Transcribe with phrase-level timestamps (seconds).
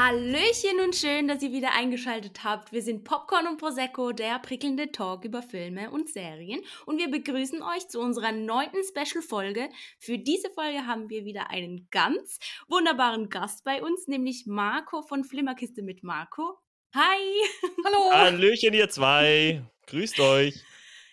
[0.00, 2.70] Hallöchen und schön, dass ihr wieder eingeschaltet habt.
[2.70, 6.60] Wir sind Popcorn und Prosecco, der prickelnde Talk über Filme und Serien.
[6.86, 9.68] Und wir begrüßen euch zu unserer neunten Special-Folge.
[9.98, 12.38] Für diese Folge haben wir wieder einen ganz
[12.68, 16.60] wunderbaren Gast bei uns, nämlich Marco von Flimmerkiste mit Marco.
[16.94, 17.18] Hi!
[17.84, 18.12] Hallo!
[18.12, 19.64] Hallöchen, ihr zwei!
[19.88, 20.62] Grüßt euch!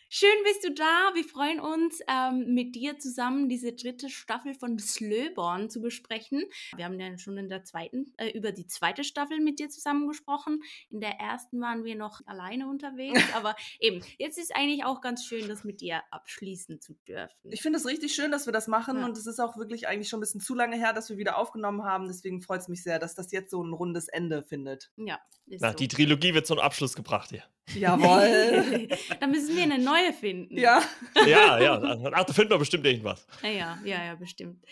[0.08, 1.12] Schön bist du da.
[1.16, 6.44] Wir freuen uns, ähm, mit dir zusammen diese dritte Staffel von Slöborn zu besprechen.
[6.76, 10.08] Wir haben ja schon in der zweiten, äh, über die zweite Staffel mit dir zusammen
[10.08, 10.62] gesprochen.
[10.90, 15.26] In der ersten waren wir noch alleine unterwegs, aber eben, jetzt ist eigentlich auch ganz
[15.26, 17.52] schön, das mit dir abschließen zu dürfen.
[17.52, 19.06] Ich finde es richtig schön, dass wir das machen ja.
[19.06, 21.38] und es ist auch wirklich eigentlich schon ein bisschen zu lange her, dass wir wieder
[21.38, 22.08] aufgenommen haben.
[22.08, 24.92] Deswegen freut es mich sehr, dass das jetzt so ein rundes Ende findet.
[24.98, 25.78] Ja, ist Na, so.
[25.78, 27.44] Die Trilogie wird zum Abschluss gebracht hier.
[27.74, 28.88] Jawohl.
[29.20, 30.58] Dann müssen wir eine neue finden.
[30.58, 30.82] Ja.
[31.26, 31.82] Ja, ja.
[32.14, 33.26] Ach, da finden wir bestimmt irgendwas.
[33.42, 34.64] Ja, ja, ja, ja bestimmt.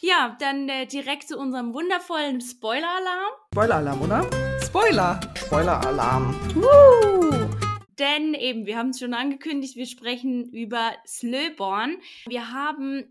[0.00, 3.32] Ja, dann äh, direkt zu unserem wundervollen Spoiler-Alarm.
[3.52, 4.30] Spoiler-Alarm, oder?
[4.62, 5.20] Spoiler.
[5.36, 6.34] Spoiler-Alarm.
[7.98, 11.96] Denn eben, wir haben es schon angekündigt, wir sprechen über Slöborn.
[12.28, 13.10] Wir haben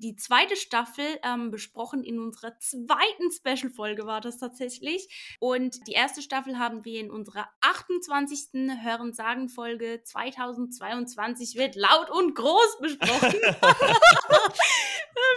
[0.00, 5.36] die zweite Staffel ähm, besprochen in unserer zweiten Special-Folge war das tatsächlich.
[5.38, 8.80] Und die erste Staffel haben wir in unserer 28.
[8.82, 13.32] Hören-Sagen-Folge 2022 wird laut und groß besprochen.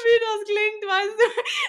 [0.03, 1.25] Wie das klingt, weißt du,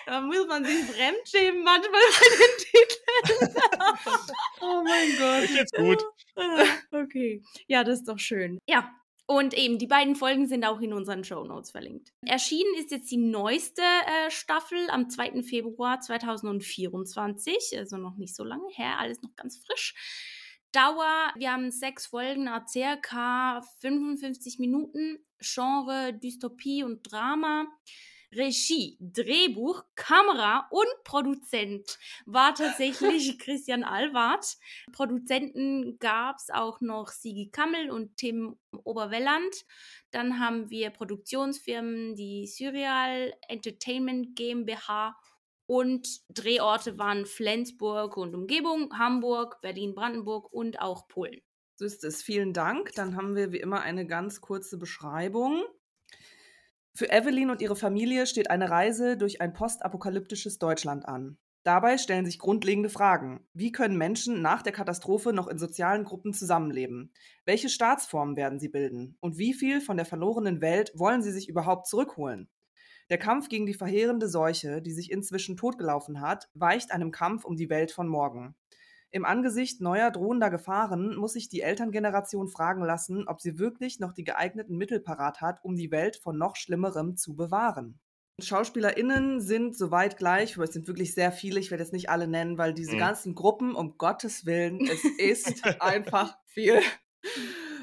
[0.07, 3.55] da muss man sich fremdschämen manchmal bei den Titeln.
[4.61, 5.45] oh mein Gott.
[5.45, 6.03] Ich jetzt gut.
[6.91, 7.43] Okay.
[7.67, 8.59] Ja, das ist doch schön.
[8.67, 8.93] Ja,
[9.27, 12.13] und eben, die beiden Folgen sind auch in unseren Show Notes verlinkt.
[12.27, 15.43] Erschienen ist jetzt die neueste äh, Staffel am 2.
[15.43, 19.95] Februar 2024, also noch nicht so lange her, alles noch ganz frisch.
[20.73, 27.67] Dauer, wir haben sechs Folgen, circa 55 Minuten, Genre, Dystopie und Drama.
[28.37, 34.57] Regie, Drehbuch, Kamera und Produzent war tatsächlich Christian Alwart.
[34.93, 39.55] Produzenten gab es auch noch Sigi Kammel und Tim Oberwelland.
[40.11, 45.17] Dann haben wir Produktionsfirmen, die Surreal Entertainment GmbH
[45.67, 51.41] und Drehorte waren Flensburg und Umgebung, Hamburg, Berlin-Brandenburg und auch Polen.
[51.77, 52.23] So ist es.
[52.23, 52.93] Vielen Dank.
[52.95, 55.65] Dann haben wir wie immer eine ganz kurze Beschreibung.
[56.97, 61.39] Für Evelyn und ihre Familie steht eine Reise durch ein postapokalyptisches Deutschland an.
[61.65, 63.45] Dabei stellen sich grundlegende Fragen.
[63.53, 67.13] Wie können Menschen nach der Katastrophe noch in sozialen Gruppen zusammenleben?
[67.47, 69.17] Welche Staatsformen werden sie bilden?
[69.19, 72.49] Und wie viel von der verlorenen Welt wollen sie sich überhaupt zurückholen?
[73.11, 77.57] Der Kampf gegen die verheerende Seuche, die sich inzwischen totgelaufen hat, weicht einem Kampf um
[77.57, 78.55] die Welt von morgen.
[79.15, 84.13] Im Angesicht neuer drohender Gefahren muss sich die Elterngeneration fragen lassen, ob sie wirklich noch
[84.13, 88.01] die geeigneten Mittel parat hat, um die Welt von noch Schlimmerem zu bewahren.
[88.41, 92.27] SchauspielerInnen sind soweit gleich, aber es sind wirklich sehr viele, ich werde jetzt nicht alle
[92.27, 92.99] nennen, weil diese mhm.
[92.99, 96.81] ganzen Gruppen, um Gottes Willen, es ist einfach viel.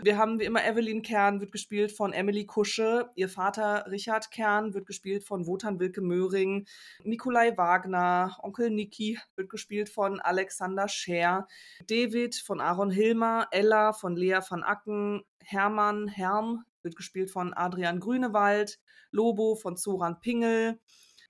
[0.04, 3.12] Wir haben wie immer Evelyn Kern, wird gespielt von Emily Kusche.
[3.14, 6.66] Ihr Vater Richard Kern wird gespielt von Wotan Wilke Möhring.
[7.04, 11.48] Nikolai Wagner, Onkel Niki wird gespielt von Alexander Scher.
[11.86, 13.48] David von Aaron Hilmer.
[13.52, 15.22] Ella von Lea van Acken.
[15.44, 18.80] Hermann Herm wird gespielt von Adrian Grünewald.
[19.12, 20.80] Lobo von Zoran Pingel.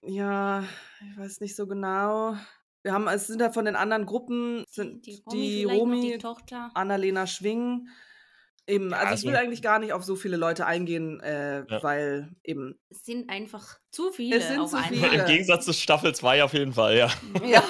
[0.02, 0.64] Ja,
[1.02, 2.38] ich weiß nicht so genau.
[2.84, 6.72] Wir haben, es sind ja von den anderen Gruppen, sind die, die Romi, die Romi
[6.74, 7.88] Annalena Schwing,
[8.68, 11.84] Eben, also, also, ich will eigentlich gar nicht auf so viele Leute eingehen, äh, ja.
[11.84, 12.80] weil eben.
[12.90, 14.38] Es sind einfach zu viele.
[14.38, 15.08] Es sind zu viele.
[15.08, 17.10] Im Gegensatz zu Staffel 2 auf jeden Fall, ja.
[17.44, 17.64] Ja.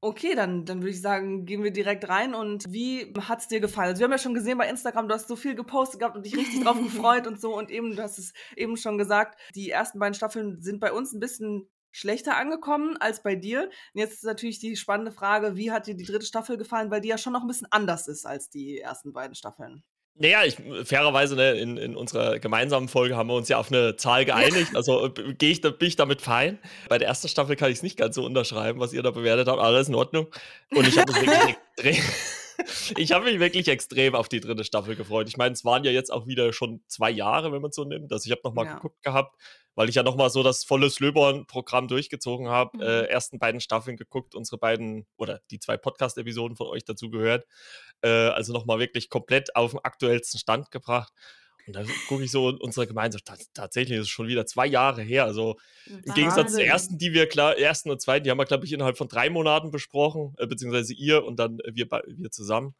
[0.00, 2.32] Okay, dann, dann würde ich sagen, gehen wir direkt rein.
[2.32, 3.88] Und wie hat es dir gefallen?
[3.88, 6.24] Also wir haben ja schon gesehen bei Instagram, du hast so viel gepostet gehabt und
[6.24, 7.56] dich richtig drauf gefreut und so.
[7.56, 11.12] Und eben, du hast es eben schon gesagt, die ersten beiden Staffeln sind bei uns
[11.12, 13.64] ein bisschen schlechter angekommen als bei dir.
[13.94, 17.00] Und jetzt ist natürlich die spannende Frage, wie hat dir die dritte Staffel gefallen, weil
[17.00, 19.82] die ja schon noch ein bisschen anders ist als die ersten beiden Staffeln.
[20.20, 23.94] Naja, ich, fairerweise, ne, in, in unserer gemeinsamen Folge haben wir uns ja auf eine
[23.94, 24.74] Zahl geeinigt.
[24.74, 26.58] Also äh, gehe ich, bin ich damit fein.
[26.88, 29.46] Bei der ersten Staffel kann ich es nicht ganz so unterschreiben, was ihr da bewertet
[29.46, 29.60] habt.
[29.60, 30.26] Alles in Ordnung.
[30.74, 32.04] Und ich habe mich wirklich extrem,
[32.96, 35.28] ich habe mich wirklich extrem auf die dritte Staffel gefreut.
[35.28, 38.12] Ich meine, es waren ja jetzt auch wieder schon zwei Jahre, wenn man so nimmt.
[38.12, 38.74] Also ich habe nochmal ja.
[38.74, 39.36] geguckt gehabt,
[39.74, 42.76] weil ich ja nochmal so das volle Slöborn-Programm durchgezogen habe.
[42.76, 42.82] Mhm.
[42.82, 47.46] Äh, ersten beiden Staffeln geguckt, unsere beiden oder die zwei Podcast-Episoden von euch dazu gehört.
[48.02, 51.12] Äh, also nochmal wirklich komplett auf den aktuellsten Stand gebracht.
[51.68, 53.18] Und dann gucke ich so unsere Gemeinde,
[53.52, 55.24] tatsächlich ist es schon wieder zwei Jahre her.
[55.24, 56.02] Also Wahnsinn.
[56.06, 58.72] im Gegensatz zur ersten, die wir klar, ersten und zweiten, die haben wir, glaube ich,
[58.72, 62.74] innerhalb von drei Monaten besprochen, äh, beziehungsweise ihr und dann wir, wir zusammen.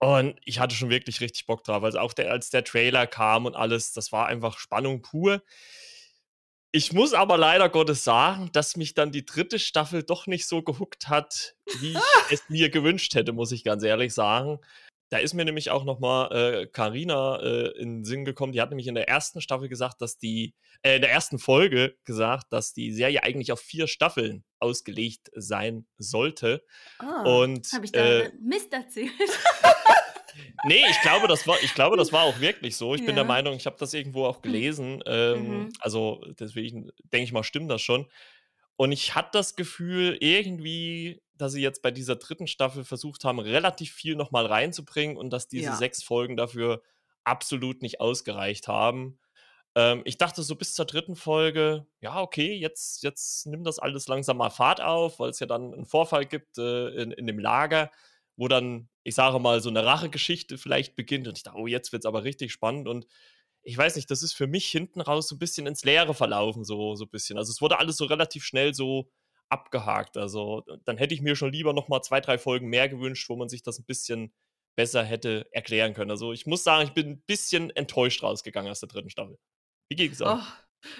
[0.00, 1.84] Und ich hatte schon wirklich richtig Bock drauf.
[1.84, 5.44] Also auch der, als der Trailer kam und alles, das war einfach Spannung pur
[6.72, 10.62] Ich muss aber leider Gottes sagen, dass mich dann die dritte Staffel doch nicht so
[10.62, 14.58] gehuckt hat, wie ich es mir gewünscht hätte, muss ich ganz ehrlich sagen.
[15.10, 18.52] Da ist mir nämlich auch nochmal Karina äh, äh, in den Sinn gekommen.
[18.52, 21.96] Die hat nämlich in der ersten Staffel gesagt, dass die, äh, in der ersten Folge
[22.04, 26.64] gesagt, dass die Serie eigentlich auf vier Staffeln ausgelegt sein sollte.
[27.02, 29.10] Oh, und habe ich da äh, Mist erzählt?
[30.64, 32.94] nee, ich glaube, das war, ich glaube, das war auch wirklich so.
[32.94, 33.06] Ich ja.
[33.06, 35.02] bin der Meinung, ich habe das irgendwo auch gelesen.
[35.06, 35.72] Ähm, mhm.
[35.80, 38.06] Also deswegen denke ich mal, stimmt das schon.
[38.76, 43.38] Und ich hatte das Gefühl, irgendwie, dass sie jetzt bei dieser dritten Staffel versucht haben,
[43.38, 45.76] relativ viel nochmal reinzubringen und dass diese ja.
[45.76, 46.82] sechs Folgen dafür
[47.24, 49.18] absolut nicht ausgereicht haben.
[49.74, 54.08] Ähm, ich dachte so bis zur dritten Folge, ja, okay, jetzt, jetzt nimmt das alles
[54.08, 57.38] langsam mal Fahrt auf, weil es ja dann einen Vorfall gibt äh, in, in dem
[57.38, 57.90] Lager
[58.36, 61.92] wo dann, ich sage mal, so eine Rachegeschichte vielleicht beginnt und ich dachte, oh, jetzt
[61.92, 63.06] wird es aber richtig spannend und
[63.64, 66.64] ich weiß nicht, das ist für mich hinten raus so ein bisschen ins Leere verlaufen,
[66.64, 67.38] so, so ein bisschen.
[67.38, 69.10] Also es wurde alles so relativ schnell so
[69.48, 70.16] abgehakt.
[70.16, 73.48] Also dann hätte ich mir schon lieber nochmal zwei, drei Folgen mehr gewünscht, wo man
[73.48, 74.32] sich das ein bisschen
[74.76, 76.10] besser hätte erklären können.
[76.10, 79.38] Also ich muss sagen, ich bin ein bisschen enttäuscht rausgegangen aus der dritten Staffel.
[79.88, 80.42] Wie ging es auch?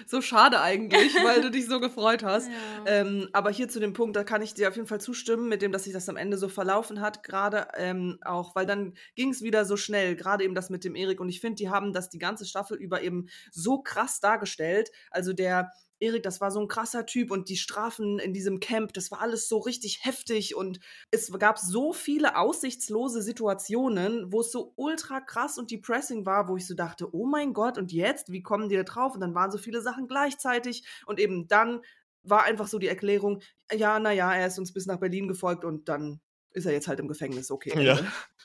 [0.05, 2.49] So schade eigentlich, weil du dich so gefreut hast.
[2.49, 2.53] Ja.
[2.85, 5.61] Ähm, aber hier zu dem Punkt, da kann ich dir auf jeden Fall zustimmen, mit
[5.61, 9.29] dem, dass sich das am Ende so verlaufen hat, gerade ähm, auch, weil dann ging
[9.29, 11.19] es wieder so schnell, gerade eben das mit dem Erik.
[11.19, 14.91] Und ich finde, die haben das die ganze Staffel über eben so krass dargestellt.
[15.11, 18.93] Also der Erik, das war so ein krasser Typ und die Strafen in diesem Camp,
[18.93, 20.79] das war alles so richtig heftig und
[21.11, 26.57] es gab so viele aussichtslose Situationen, wo es so ultra krass und depressing war, wo
[26.57, 29.13] ich so dachte, oh mein Gott, und jetzt, wie kommen die da drauf?
[29.13, 31.81] Und dann waren so viele Sachen gleichzeitig und eben dann
[32.23, 33.41] war einfach so die Erklärung,
[33.71, 36.21] ja, naja, er ist uns bis nach Berlin gefolgt und dann
[36.51, 37.83] ist er jetzt halt im Gefängnis, okay.
[37.83, 37.99] Ja.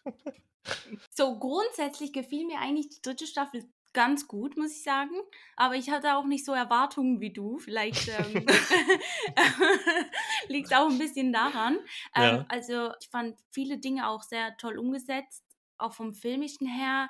[1.11, 5.15] So grundsätzlich gefiel mir eigentlich die dritte Staffel ganz gut, muss ich sagen.
[5.57, 7.59] Aber ich hatte auch nicht so Erwartungen wie du.
[7.59, 8.47] Vielleicht ähm,
[10.49, 11.79] liegt auch ein bisschen daran.
[12.17, 12.39] Ja.
[12.39, 15.45] Ähm, also ich fand viele Dinge auch sehr toll umgesetzt,
[15.79, 17.09] auch vom filmischen her.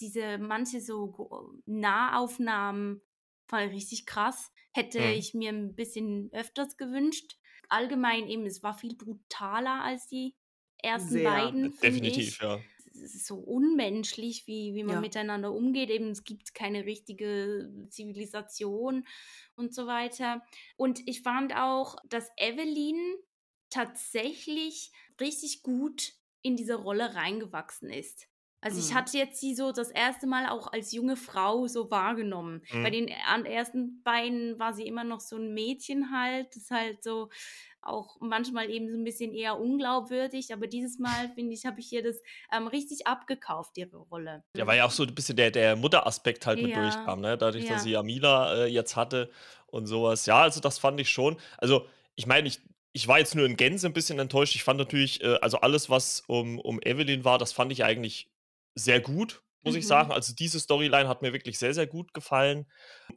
[0.00, 3.02] Diese manche so Nahaufnahmen
[3.46, 4.52] fand ich richtig krass.
[4.72, 5.10] Hätte mhm.
[5.10, 7.36] ich mir ein bisschen öfters gewünscht.
[7.68, 10.34] Allgemein eben, es war viel brutaler als die
[10.82, 11.30] ersten sehr.
[11.30, 11.78] beiden.
[11.80, 12.60] Definitiv, ja
[12.94, 15.00] so unmenschlich, wie, wie man ja.
[15.00, 15.90] miteinander umgeht.
[15.90, 19.06] Eben, es gibt keine richtige Zivilisation
[19.56, 20.42] und so weiter.
[20.76, 23.16] Und ich fand auch, dass Evelyn
[23.70, 26.12] tatsächlich richtig gut
[26.42, 28.28] in diese Rolle reingewachsen ist.
[28.64, 28.94] Also ich mhm.
[28.94, 32.62] hatte jetzt sie so das erste Mal auch als junge Frau so wahrgenommen.
[32.72, 32.82] Mhm.
[32.82, 37.28] Bei den ersten beiden war sie immer noch so ein Mädchen halt, das halt so
[37.82, 41.92] auch manchmal eben so ein bisschen eher unglaubwürdig, aber dieses Mal, finde ich, habe ich
[41.92, 42.22] ihr das
[42.56, 44.42] ähm, richtig abgekauft, ihre Rolle.
[44.56, 46.66] Ja, weil ja auch so ein bisschen der, der Mutteraspekt halt ja.
[46.66, 47.36] mit durchkam, ne?
[47.36, 47.74] Dadurch, ja.
[47.74, 49.30] dass sie Amila äh, jetzt hatte
[49.66, 50.24] und sowas.
[50.24, 51.36] Ja, also das fand ich schon.
[51.58, 52.62] Also, ich meine, ich,
[52.94, 54.54] ich war jetzt nur in Gänze ein bisschen enttäuscht.
[54.54, 58.30] Ich fand natürlich, äh, also alles, was um, um Evelyn war, das fand ich eigentlich
[58.74, 59.80] sehr gut muss mhm.
[59.80, 60.12] ich sagen.
[60.12, 62.66] Also diese Storyline hat mir wirklich sehr, sehr gut gefallen.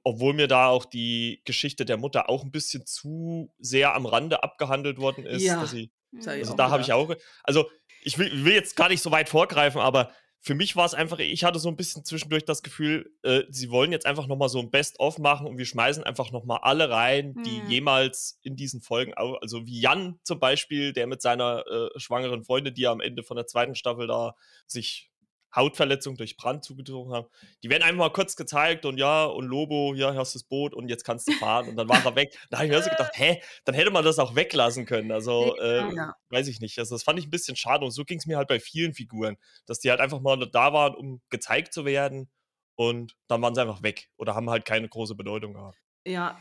[0.04, 4.44] Obwohl mir da auch die Geschichte der Mutter auch ein bisschen zu sehr am Rande
[4.44, 5.44] abgehandelt worden ist.
[5.44, 5.65] Ja.
[5.65, 5.92] Sie,
[6.25, 7.13] also da habe ich auch.
[7.44, 7.69] Also
[8.01, 11.19] ich will, will, jetzt gar nicht so weit vorgreifen, aber für mich war es einfach,
[11.19, 14.60] ich hatte so ein bisschen zwischendurch das Gefühl, äh, sie wollen jetzt einfach nochmal so
[14.60, 17.70] ein Best-of machen und wir schmeißen einfach nochmal alle rein, die mhm.
[17.70, 22.75] jemals in diesen Folgen, also wie Jan zum Beispiel, der mit seiner äh, schwangeren Freundin,
[22.75, 24.36] die am Ende von der zweiten Staffel da
[24.67, 25.12] sich
[25.58, 27.28] Hautverletzung durch Brand zugezogen haben.
[27.64, 30.48] Die werden einfach mal kurz gezeigt und ja, und Lobo, ja, hier hast du das
[30.48, 32.38] Boot und jetzt kannst du fahren und dann war er weg.
[32.50, 35.12] Da habe ich mir so gedacht, hä, dann hätte man das auch weglassen können.
[35.12, 36.16] Also, äh, ja.
[36.30, 36.80] weiß ich nicht.
[36.80, 38.94] Also, das fand ich ein bisschen schade und so ging es mir halt bei vielen
[38.94, 42.30] Figuren, dass die halt einfach mal da waren, um gezeigt zu werden
[42.76, 45.78] und dann waren sie einfach weg oder haben halt keine große Bedeutung gehabt.
[46.06, 46.40] Ja,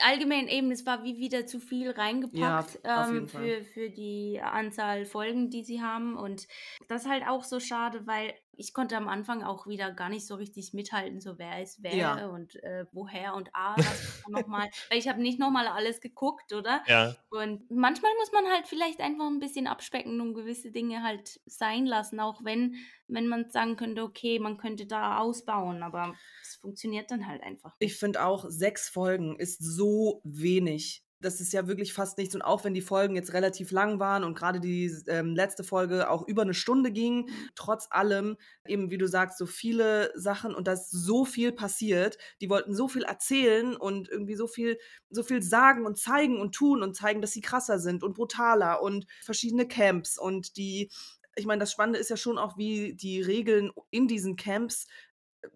[0.00, 5.04] allgemein eben, es war wie wieder zu viel reingepackt ja, ähm, für, für die Anzahl
[5.04, 6.16] Folgen, die sie haben.
[6.16, 6.46] Und
[6.88, 10.26] das ist halt auch so schade, weil ich konnte am Anfang auch wieder gar nicht
[10.26, 12.26] so richtig mithalten, so wer ist wer ja.
[12.26, 14.70] und äh, woher und ah, was nochmal.
[14.88, 16.82] Weil ich habe nicht nochmal alles geguckt, oder?
[16.96, 17.16] Ja.
[17.30, 21.84] Und manchmal muss man halt vielleicht einfach ein bisschen abspecken und gewisse Dinge halt sein
[21.84, 22.76] lassen, auch wenn,
[23.08, 26.14] wenn man sagen könnte, okay, man könnte da ausbauen, aber
[26.60, 27.74] funktioniert dann halt einfach.
[27.80, 29.75] Ich finde auch, sechs Folgen ist so
[30.24, 31.02] wenig.
[31.20, 32.34] Das ist ja wirklich fast nichts.
[32.34, 36.10] Und auch wenn die Folgen jetzt relativ lang waren und gerade die ähm, letzte Folge
[36.10, 37.30] auch über eine Stunde ging, mhm.
[37.54, 42.18] trotz allem, eben wie du sagst, so viele Sachen und da ist so viel passiert.
[42.40, 44.78] Die wollten so viel erzählen und irgendwie so viel,
[45.08, 48.82] so viel sagen und zeigen und tun und zeigen, dass sie krasser sind und brutaler
[48.82, 50.90] und verschiedene Camps und die
[51.38, 54.86] ich meine, das Spannende ist ja schon auch, wie die Regeln in diesen Camps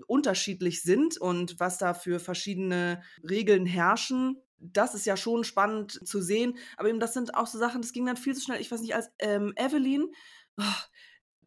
[0.07, 4.43] unterschiedlich sind und was da für verschiedene Regeln herrschen.
[4.59, 6.59] Das ist ja schon spannend zu sehen.
[6.77, 8.61] Aber eben, das sind auch so Sachen, das ging dann viel zu schnell.
[8.61, 10.07] Ich weiß nicht, als ähm, Evelyn,
[10.59, 10.63] oh,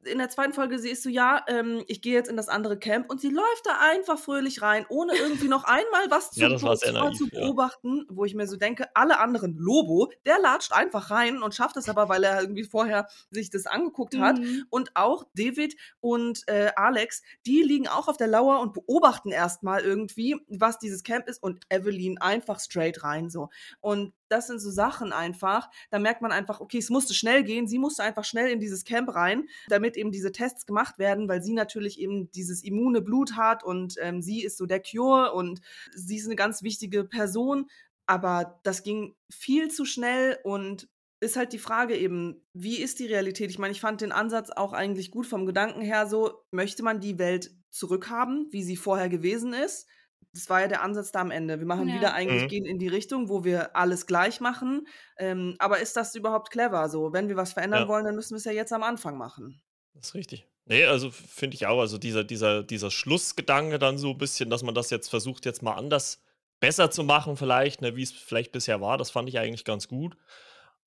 [0.05, 3.09] in der zweiten Folge siehst du, ja, ähm, ich gehe jetzt in das andere Camp
[3.09, 6.63] und sie läuft da einfach fröhlich rein, ohne irgendwie noch einmal was zu, Ja, das
[6.63, 7.41] war zu, sehr naiv, zu ja.
[7.41, 11.77] beobachten, wo ich mir so denke, alle anderen, Lobo, der latscht einfach rein und schafft
[11.77, 14.39] es aber, weil er irgendwie vorher sich das angeguckt hat.
[14.39, 14.65] Mhm.
[14.69, 19.81] Und auch David und äh, Alex, die liegen auch auf der Lauer und beobachten erstmal
[19.81, 23.49] irgendwie, was dieses Camp ist und Evelyn einfach straight rein so.
[23.79, 27.67] Und das sind so Sachen einfach, da merkt man einfach, okay, es musste schnell gehen,
[27.67, 31.41] sie musste einfach schnell in dieses Camp rein, damit eben diese Tests gemacht werden, weil
[31.43, 35.61] sie natürlich eben dieses immune Blut hat und ähm, sie ist so der Cure und
[35.93, 37.67] sie ist eine ganz wichtige Person,
[38.05, 43.05] aber das ging viel zu schnell und ist halt die Frage eben, wie ist die
[43.05, 43.49] Realität?
[43.49, 46.99] Ich meine, ich fand den Ansatz auch eigentlich gut vom Gedanken her so, möchte man
[46.99, 49.87] die Welt zurückhaben, wie sie vorher gewesen ist?
[50.33, 51.59] Das war ja der Ansatz da am Ende.
[51.59, 51.95] Wir machen Ja.
[51.95, 52.47] wieder eigentlich, Mhm.
[52.47, 54.87] gehen in die Richtung, wo wir alles gleich machen.
[55.17, 56.89] Ähm, aber ist das überhaupt clever?
[56.89, 57.87] So, wenn wir was verändern Ja.
[57.87, 59.61] wollen, dann müssen wir es ja jetzt am Anfang machen.
[59.93, 60.47] Das ist richtig.
[60.65, 64.63] Nee, also finde ich auch, also dieser, dieser, dieser Schlussgedanke dann so ein bisschen, dass
[64.63, 66.23] man das jetzt versucht, jetzt mal anders
[66.61, 69.87] besser zu machen, vielleicht, ne, wie es vielleicht bisher war, das fand ich eigentlich ganz
[69.89, 70.15] gut.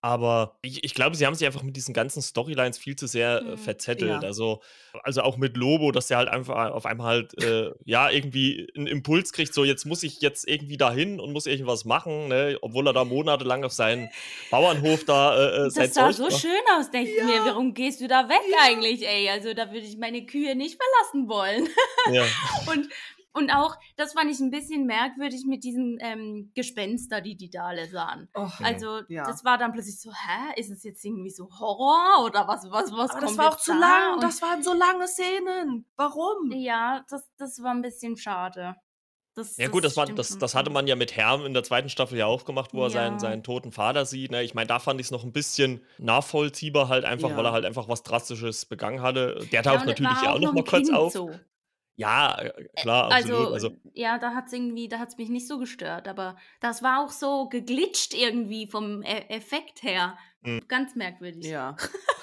[0.07, 3.43] Aber ich, ich glaube, sie haben sich einfach mit diesen ganzen Storylines viel zu sehr
[3.43, 3.59] äh, Hm.
[3.59, 4.11] verzettelt.
[4.11, 4.21] Ja.
[4.21, 4.61] Also,
[5.03, 8.87] also auch mit Lobo, dass der halt einfach auf einmal halt, äh, ja, irgendwie einen
[8.87, 12.87] Impuls kriegt, so jetzt muss ich jetzt irgendwie dahin und muss irgendwas machen, ne, obwohl
[12.87, 14.09] er da monatelang auf seinen
[14.53, 16.41] Bauernhof da äh, äh, Das sah Zeug so macht.
[16.41, 17.45] schön aus, denke ich mir.
[17.45, 19.29] Warum gehst du da weg eigentlich, ey?
[19.29, 21.69] Also da würde ich meine Kühe nicht verlassen wollen.
[22.13, 22.25] Ja.
[22.73, 22.89] Und,
[23.37, 27.67] und auch, das fand ich ein bisschen merkwürdig mit diesen ähm, Gespenster, die die da
[27.67, 28.29] alle sahen.
[28.37, 29.25] Och, Also Ja.
[29.27, 32.91] das war dann plötzlich so, hä, ist es jetzt irgendwie so Horror oder was, was,
[32.93, 33.79] was aber kommt das war auch zu da?
[33.79, 34.15] lang.
[34.15, 35.87] Und Das waren so lange Szenen.
[35.97, 36.51] Warum?
[36.53, 38.75] ja, das, das war ein bisschen schade.
[39.35, 41.91] Das, Ja gut, das, war, das, das hatte man ja mit Herm in der zweiten
[41.91, 43.19] Staffel ja auch gemacht, wo er seinen, Ja.
[43.19, 44.31] seinen toten Vater sieht.
[44.31, 44.43] Ne?
[44.43, 47.37] Ich meine, da fand ich es noch ein bisschen nachvollziehbar, halt einfach, Ja.
[47.37, 49.47] weil er halt einfach was Drastisches begangen hatte.
[49.53, 51.13] Der Ja, taucht er natürlich ja auch noch mal kurz Kind auf.
[51.13, 51.31] So.
[51.97, 53.53] Ja, äh, klar, absolut.
[53.53, 57.03] Also, Also, ja, da hat's irgendwie, da hat's mich nicht so gestört, aber das war
[57.03, 60.17] auch so geglitscht irgendwie vom e Effekt her.
[60.43, 60.63] Mhm.
[60.69, 61.47] Ganz merkwürdig.
[61.47, 61.77] Ja.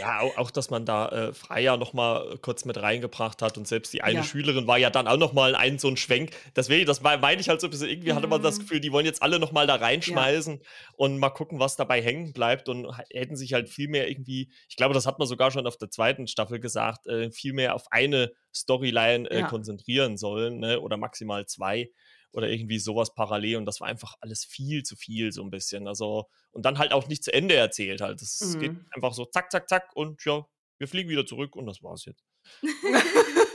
[0.00, 3.68] ja, auch, auch, dass man da äh, Freier noch mal kurz mit reingebracht hat und
[3.68, 4.22] selbst die eine Ja.
[4.24, 6.32] Schülerin war ja dann auch noch mal ein so ein Schwenk.
[6.56, 8.62] Deswegen, das mei- meine ich halt so ein bisschen, irgendwie hatte man das Mhm.
[8.62, 10.60] Gefühl, die wollen jetzt alle noch mal da reinschmeißen
[10.96, 14.76] und mal gucken, was dabei hängen bleibt und hätten sich halt viel mehr irgendwie, ich
[14.76, 17.84] glaube, das hat man sogar schon auf der zweiten Staffel gesagt, äh, viel mehr auf
[17.90, 19.46] eine Storyline äh, Ja.
[19.46, 20.80] konzentrieren sollen, ne?
[20.80, 21.90] oder maximal zwei
[22.32, 25.86] oder irgendwie sowas parallel und das war einfach alles viel zu viel so ein bisschen.
[25.88, 28.20] Also und dann halt auch nicht zu Ende erzählt halt.
[28.22, 28.86] Das geht Mhm.
[28.90, 30.44] einfach so zack, zack, zack und ja,
[30.78, 32.24] wir fliegen wieder zurück und das war's jetzt.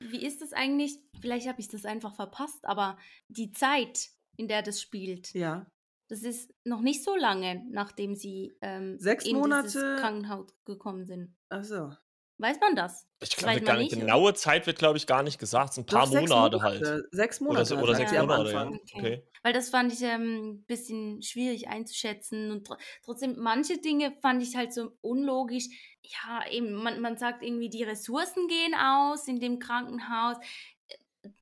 [0.00, 0.98] Wie ist das eigentlich?
[1.20, 2.98] Vielleicht habe ich das einfach verpasst, aber
[3.28, 5.66] die Zeit, in der das spielt, ja.
[6.08, 11.04] das ist noch nicht so lange, nachdem sie ähm, Sechs in Monate- dieses Krankenhaus gekommen
[11.06, 11.36] sind.
[11.48, 11.92] Achso.
[12.42, 13.06] Weiß man das?
[13.20, 15.68] Ich glaube, man nicht, genaue Zeit wird, glaube ich, gar nicht gesagt.
[15.68, 16.84] Es sind ein paar Doch, sechs Monate, halt.
[17.12, 17.76] Sechs Oder, Monate.
[17.76, 18.66] oder er sechs am Monate, ja.
[18.66, 18.80] Okay.
[18.94, 19.22] Okay.
[19.44, 24.42] Weil das fand ich ein ähm, bisschen schwierig einzuschätzen und tr trotzdem, manche Dinge fand
[24.42, 25.68] ich halt so unlogisch.
[26.02, 30.36] Ja, eben, man, man sagt irgendwie, die Ressourcen gehen aus in dem Krankenhaus.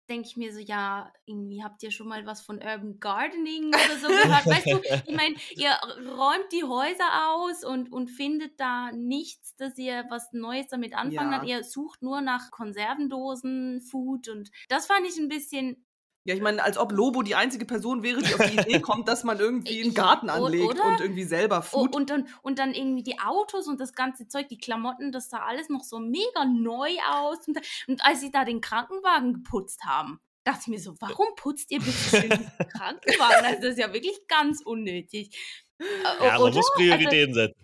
[0.08, 3.96] Denke ich mir so, ja, irgendwie habt ihr schon mal was von Urban Gardening oder
[3.98, 4.44] so gehört?
[4.46, 5.70] weißt du, ich meine, ihr
[6.10, 11.32] räumt die Häuser aus und, und findet da nichts, dass ihr was Neues damit anfangen
[11.32, 11.38] Ja.
[11.38, 11.46] habt.
[11.46, 15.84] Ihr sucht nur nach Konservendosen, Food und das fand ich ein bisschen
[16.30, 19.08] Ja, ich meine, als ob Lobo die einzige Person wäre, die auf die Idee kommt,
[19.08, 20.84] dass man irgendwie einen Garten anlegt oder?
[20.84, 21.96] und irgendwie selber Food.
[21.96, 25.38] und, dann, und dann irgendwie die Autos und das ganze Zeug, die Klamotten, das sah
[25.38, 27.38] alles noch so mega neu aus.
[27.48, 27.58] Und,
[27.88, 31.80] und als sie da den Krankenwagen geputzt haben, dachte ich mir so, warum putzt ihr
[31.80, 33.44] bitte schön den Krankenwagen?
[33.44, 35.36] Also das ist ja wirklich ganz unnötig.
[35.80, 35.84] Äh,
[36.26, 36.54] Ja, man oder?
[36.54, 37.56] muss Prioritäten setzen.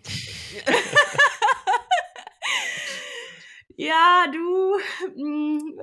[3.77, 4.77] Ja, du,
[5.15, 5.79] mm,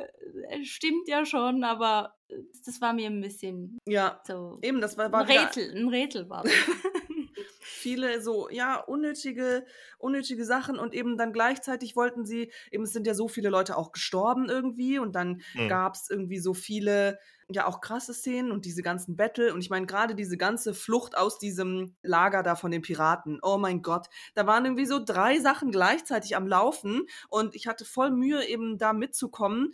[0.48, 2.34] äh, stimmt ja schon, aber äh,
[2.66, 5.88] das war mir ein bisschen ja, so eben, das war, ein war wieder Rätsel, ein
[5.88, 6.52] Rätsel war das.
[7.60, 9.64] viele so, ja, unnötige,
[9.98, 13.76] unnötige Sachen und eben dann gleichzeitig wollten sie, eben es sind ja so viele Leute
[13.76, 15.68] auch gestorben irgendwie und dann Mhm.
[15.68, 17.18] gab es irgendwie so viele,
[17.50, 19.52] ja auch krasse Szenen und diese ganzen Battle.
[19.52, 23.58] Und ich meine gerade diese ganze Flucht aus diesem Lager da von den Piraten, oh
[23.58, 27.06] mein Gott, da waren irgendwie so drei Sachen gleichzeitig am Laufen.
[27.28, 29.72] Und ich hatte voll Mühe eben da mitzukommen,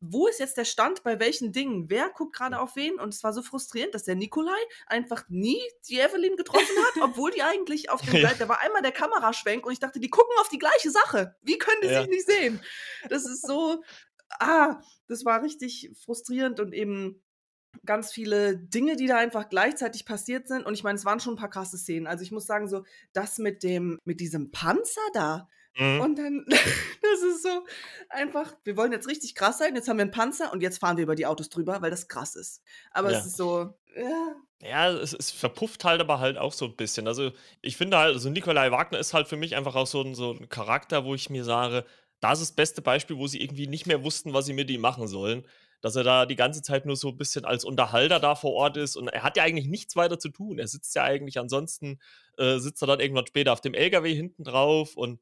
[0.00, 2.98] wo ist jetzt der Stand bei welchen Dingen, wer guckt gerade auf wen?
[3.00, 4.50] Und es war so frustrierend, dass der Nikolai
[4.86, 8.28] einfach nie die Evelyn getroffen hat, obwohl die eigentlich auf dem Ja.
[8.28, 8.60] Seite, da war.
[8.60, 11.88] Einmal der Kameraschwenk und ich dachte, die gucken auf die gleiche Sache, wie können die
[11.88, 12.00] Ja.
[12.00, 12.60] sich nicht sehen?
[13.08, 13.82] Das ist so,
[14.40, 17.22] ah, das war richtig frustrierend und eben
[17.86, 20.66] ganz viele Dinge, die da einfach gleichzeitig passiert sind.
[20.66, 22.06] Und ich meine, es waren schon ein paar krasse Szenen.
[22.06, 25.48] Also ich muss sagen, so das mit dem, mit diesem Panzer da.
[25.76, 26.00] Mhm.
[26.00, 27.64] Und dann, das ist so
[28.10, 30.96] einfach, wir wollen jetzt richtig krass sein, jetzt haben wir einen Panzer und jetzt fahren
[30.96, 32.62] wir über die Autos drüber, weil das krass ist.
[32.90, 33.18] Aber ja.
[33.18, 34.36] es ist so, ja.
[34.60, 37.08] Ja, es, es, verpufft halt aber halt auch so ein bisschen.
[37.08, 40.14] Also ich finde halt, also Nikolai Wagner ist halt für mich einfach auch so ein,
[40.14, 41.84] so ein Charakter, wo ich mir sage,
[42.22, 44.80] das ist das beste Beispiel, wo sie irgendwie nicht mehr wussten, was sie mit ihm
[44.80, 45.44] machen sollen
[45.82, 48.76] dass er da die ganze Zeit nur so ein bisschen als Unterhalter da vor Ort
[48.76, 50.58] ist und er hat ja eigentlich nichts weiter zu tun.
[50.58, 51.98] Er sitzt ja eigentlich ansonsten,
[52.38, 55.20] äh, sitzt er dann irgendwann später auf dem LKW hinten drauf und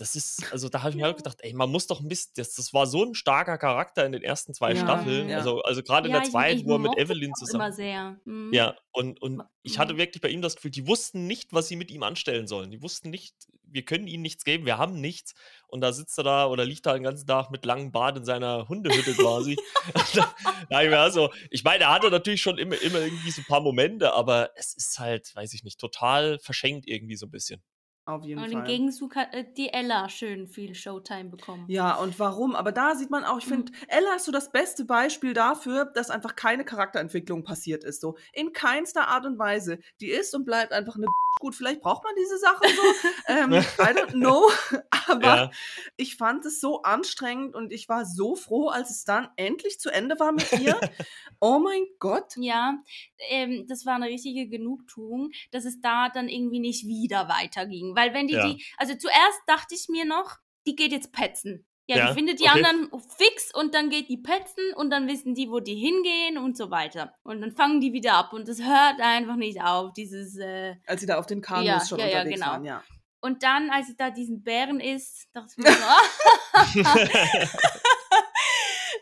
[0.00, 2.32] das ist, also da habe ich mir halt gedacht, ey, man muss doch ein bisschen,
[2.36, 5.28] das, das war so ein starker Charakter in den ersten zwei ja, Staffeln.
[5.28, 5.36] Ja.
[5.38, 7.64] Also, also gerade ja, in der zweiten, wo er mit Evelyn zusammen.
[7.64, 8.16] Immer sehr.
[8.24, 8.50] Mhm.
[8.50, 11.76] Ja, und, und ich hatte wirklich bei ihm das Gefühl, die wussten nicht, was sie
[11.76, 12.70] mit ihm anstellen sollen.
[12.70, 15.34] Die wussten nicht, wir können ihnen nichts geben, wir haben nichts.
[15.68, 18.24] Und da sitzt er da oder liegt da den ganzen Tag mit langem Bart in
[18.24, 19.58] seiner Hundehütte quasi.
[20.70, 24.14] ich, also, ich meine, er hatte natürlich schon immer, immer irgendwie so ein paar Momente,
[24.14, 27.62] aber es ist halt, weiß ich nicht, total verschenkt irgendwie so ein bisschen.
[28.10, 28.60] Auf jeden und Fall.
[28.60, 31.64] im Gegenzug hat äh, die Ella schön viel Showtime bekommen.
[31.68, 32.54] Ja, und warum?
[32.54, 33.78] Aber da sieht man auch, ich finde, mhm.
[33.88, 38.00] Ella ist so das beste Beispiel dafür, dass einfach keine Charakterentwicklung passiert ist.
[38.00, 39.78] So in keinster Art und Weise.
[40.00, 41.06] Die ist und bleibt einfach eine
[41.40, 43.08] gut, vielleicht braucht man diese Sachen so.
[43.26, 44.48] ähm, I don't know.
[45.08, 45.50] Aber ja.
[45.96, 49.90] ich fand es so anstrengend und ich war so froh, als es dann endlich zu
[49.90, 50.78] Ende war mit ihr.
[51.40, 52.34] oh mein Gott.
[52.36, 52.78] Ja,
[53.28, 57.96] ähm, das war eine richtige Genugtuung, dass es da dann irgendwie nicht wieder weiterging.
[57.96, 58.46] Weil wenn die ja.
[58.46, 61.66] die, also zuerst dachte ich mir noch, die geht jetzt petzen.
[61.90, 62.62] Ja, ja, die findet die okay.
[62.62, 66.56] anderen fix und dann geht die petzen und dann wissen die, wo die hingehen und
[66.56, 67.12] so weiter.
[67.24, 70.38] Und dann fangen die wieder ab und das hört einfach nicht auf, dieses...
[70.38, 72.46] Äh, als sie da auf den Kanus ja, schon ja, unterwegs ja, genau.
[72.46, 72.84] waren, ja.
[73.20, 76.80] Und dann, als sie da diesen Bären isst, dachte ich mir so,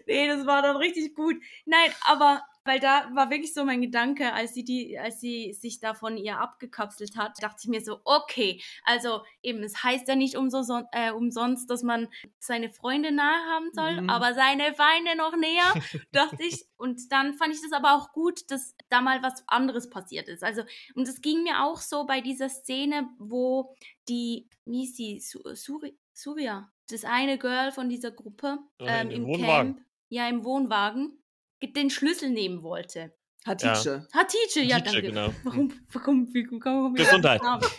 [0.07, 1.37] nee, das war dann richtig gut.
[1.67, 5.81] Nein, aber weil da war wirklich so mein Gedanke, als sie die, als sie sich
[5.81, 10.15] da von ihr abgekapselt hat, dachte ich mir so, okay, also eben, es heißt ja
[10.15, 14.11] nicht umso, äh, umsonst, dass man seine Freunde nahe haben soll, mhm.
[14.11, 15.73] aber seine Feinde noch näher,
[16.13, 16.67] dachte ich.
[16.77, 20.45] Und dann fand ich das aber auch gut, dass da mal was anderes passiert ist.
[20.45, 20.63] Also,
[20.95, 23.75] und es ging mir auch so bei dieser Szene, wo
[24.09, 29.41] die, wie ist die, Suri, Surya, das eine Girl von dieser Gruppe ähm, im, im
[29.41, 31.19] Camp, ja, im Wohnwagen,
[31.61, 33.13] den Schlüssel nehmen wollte.
[33.47, 33.85] Hatice.
[33.85, 34.07] Ja.
[34.13, 35.09] Hatice, ja, Hatice, danke.
[35.09, 35.35] Genau.
[35.45, 37.41] Warum, warum, wie, warum, Gesundheit.
[37.43, 37.79] Hatice.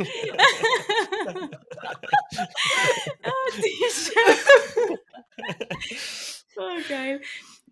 [6.58, 7.22] oh, geil.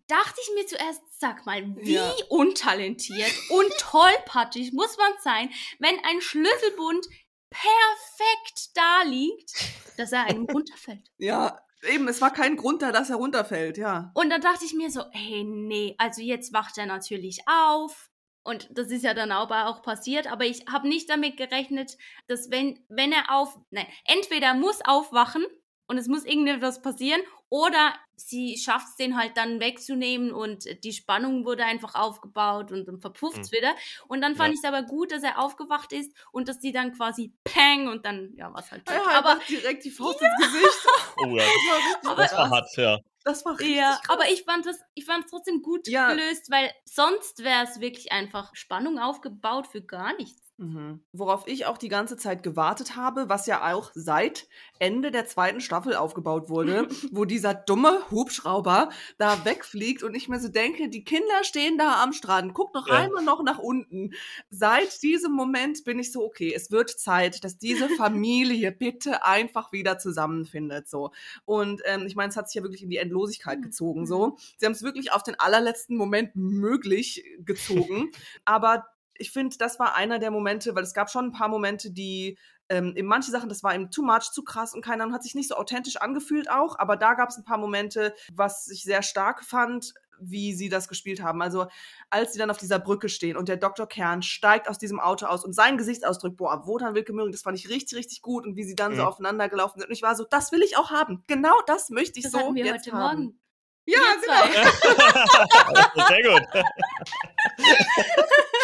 [0.07, 2.13] Dachte ich mir zuerst, sag mal, wie ja.
[2.29, 7.05] untalentiert und tollpatschig muss man sein, wenn ein Schlüsselbund
[7.49, 9.51] perfekt da liegt,
[9.97, 11.11] dass er einem runterfällt.
[11.17, 14.11] Ja, Eben, es war kein Grund da, dass er runterfällt, ja.
[14.13, 18.09] Und dann dachte ich mir so, hey, nee, also jetzt wacht er natürlich auf.
[18.43, 21.97] Und das ist ja dann aber auch passiert, aber ich habe nicht damit gerechnet,
[22.27, 25.45] dass wenn, wenn er auf, nein, entweder muss aufwachen
[25.87, 27.19] und es muss irgendetwas passieren
[27.49, 32.85] oder sie schafft es den halt dann wegzunehmen und die Spannung wurde einfach aufgebaut und
[32.87, 33.57] dann verpufft es mhm.
[33.57, 33.75] wieder.
[34.07, 34.53] Und dann fand ja.
[34.53, 38.05] ich es aber gut, dass er aufgewacht ist und dass sie dann quasi Peng und
[38.05, 38.89] dann, ja, was halt.
[38.89, 40.27] Ja, aber direkt die Faust ja.
[40.27, 40.77] ins Gesicht.
[41.19, 42.99] Oh ja, das war, das war hart, ja.
[43.23, 44.09] Das war richtig Ja, krass.
[44.09, 46.13] aber ich fand das, ich fand es trotzdem gut ja.
[46.13, 50.46] gelöst, weil sonst wäre es wirklich einfach Spannung aufgebaut für gar nichts.
[50.59, 51.01] Mhm.
[51.11, 54.47] Worauf ich auch die ganze Zeit gewartet habe, was ja auch seit
[54.79, 58.89] Ende der zweiten Staffel aufgebaut wurde, wo dieser dumme Hubschrauber
[59.19, 62.87] da wegfliegt und ich mir so denke, die Kinder stehen da am Strand, guck noch
[62.87, 62.95] ja.
[62.95, 64.13] einmal noch nach unten.
[64.49, 69.71] Seit diesem Moment bin ich so, okay, es wird Zeit, dass diese Familie bitte einfach
[69.71, 70.89] wieder zusammenfindet.
[70.89, 71.11] So.
[71.45, 74.07] Und ähm, ich meine, es hat sich ja wirklich in die Endlosigkeit gezogen.
[74.07, 74.29] So.
[74.29, 74.33] Mhm.
[74.57, 78.09] Sie haben es wirklich auf den allerletzten Moment möglich gezogen.
[78.43, 78.85] Aber
[79.19, 82.37] ich finde, das war einer der Momente, weil es gab schon ein paar Momente, die
[82.69, 85.35] ähm, in manche Sachen, das war ihm too much, zu krass und keiner hat sich
[85.35, 89.01] nicht so authentisch angefühlt auch, aber da gab es ein paar Momente, was ich sehr
[89.03, 91.41] stark fand, wie sie das gespielt haben.
[91.41, 91.67] Also
[92.09, 93.87] als sie dann auf dieser Brücke stehen und der Dr.
[93.87, 97.57] Kern steigt aus diesem Auto aus und sein Gesichtsausdruck, boah, Wotan Wilke Möhring, das fand
[97.57, 98.97] ich richtig, richtig gut und wie sie dann mhm.
[98.97, 99.89] so aufeinander gelaufen sind.
[99.89, 101.23] Und ich war so, das will ich auch haben.
[101.27, 103.19] Genau das möchte ich das so hatten wir jetzt heute haben.
[103.19, 103.39] Morgen.
[103.85, 104.43] Ja, genau.
[106.07, 106.43] Sehr gut.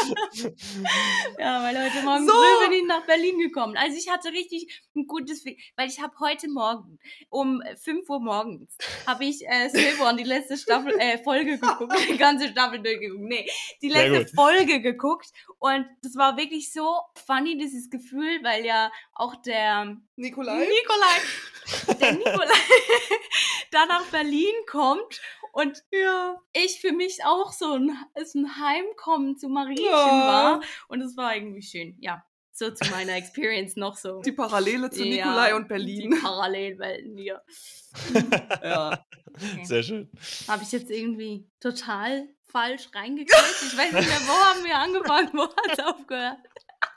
[1.40, 2.34] ja, weil heute Morgen so.
[2.34, 3.78] früh bin ich nach Berlin gekommen.
[3.78, 8.78] Also ich hatte richtig ein gutes, weil ich habe heute Morgen um 5 Uhr morgens
[9.08, 13.22] habe ich äh, Silborn die letzte Staffel äh, Folge geguckt, die ganze Staffel durchgeguckt.
[13.22, 13.50] Nee,
[13.82, 19.36] die letzte Folge geguckt und das war wirklich so funny dieses Gefühl, weil ja auch
[19.36, 22.54] der Nikolai, Nikolai der Nikolai
[23.72, 25.22] da nach Berlin kommt
[25.54, 26.36] und ja.
[26.52, 29.92] ich für mich auch so ein, ist ein Heimkommen zu Mariechen ja.
[29.94, 30.62] war.
[30.88, 32.26] Und es war irgendwie schön, ja.
[32.52, 34.22] So zu meiner Experience noch so.
[34.22, 36.10] Die Parallele zu ja, Nikolai und Berlin.
[36.12, 37.44] Die Parallelwelten hier.
[38.64, 39.06] ja.
[39.28, 39.64] Okay.
[39.64, 40.10] Sehr schön.
[40.48, 43.64] Habe ich jetzt irgendwie total falsch reingekriegt?
[43.68, 46.38] Ich weiß nicht mehr, wo haben wir angefangen, wo hat es aufgehört?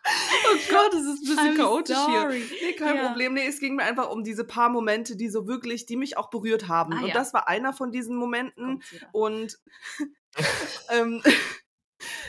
[0.06, 2.40] Oh Gott, das ist ein bisschen I'm chaotisch sorry.
[2.40, 2.68] hier.
[2.68, 3.06] Nee, kein ja.
[3.06, 3.34] Problem.
[3.34, 6.30] Nee, es ging mir einfach um diese paar Momente, die so wirklich, die mich auch
[6.30, 6.92] berührt haben.
[6.92, 7.14] Ah, und ja.
[7.14, 8.82] das war einer von diesen Momenten.
[9.12, 9.58] Und
[10.90, 11.22] ähm,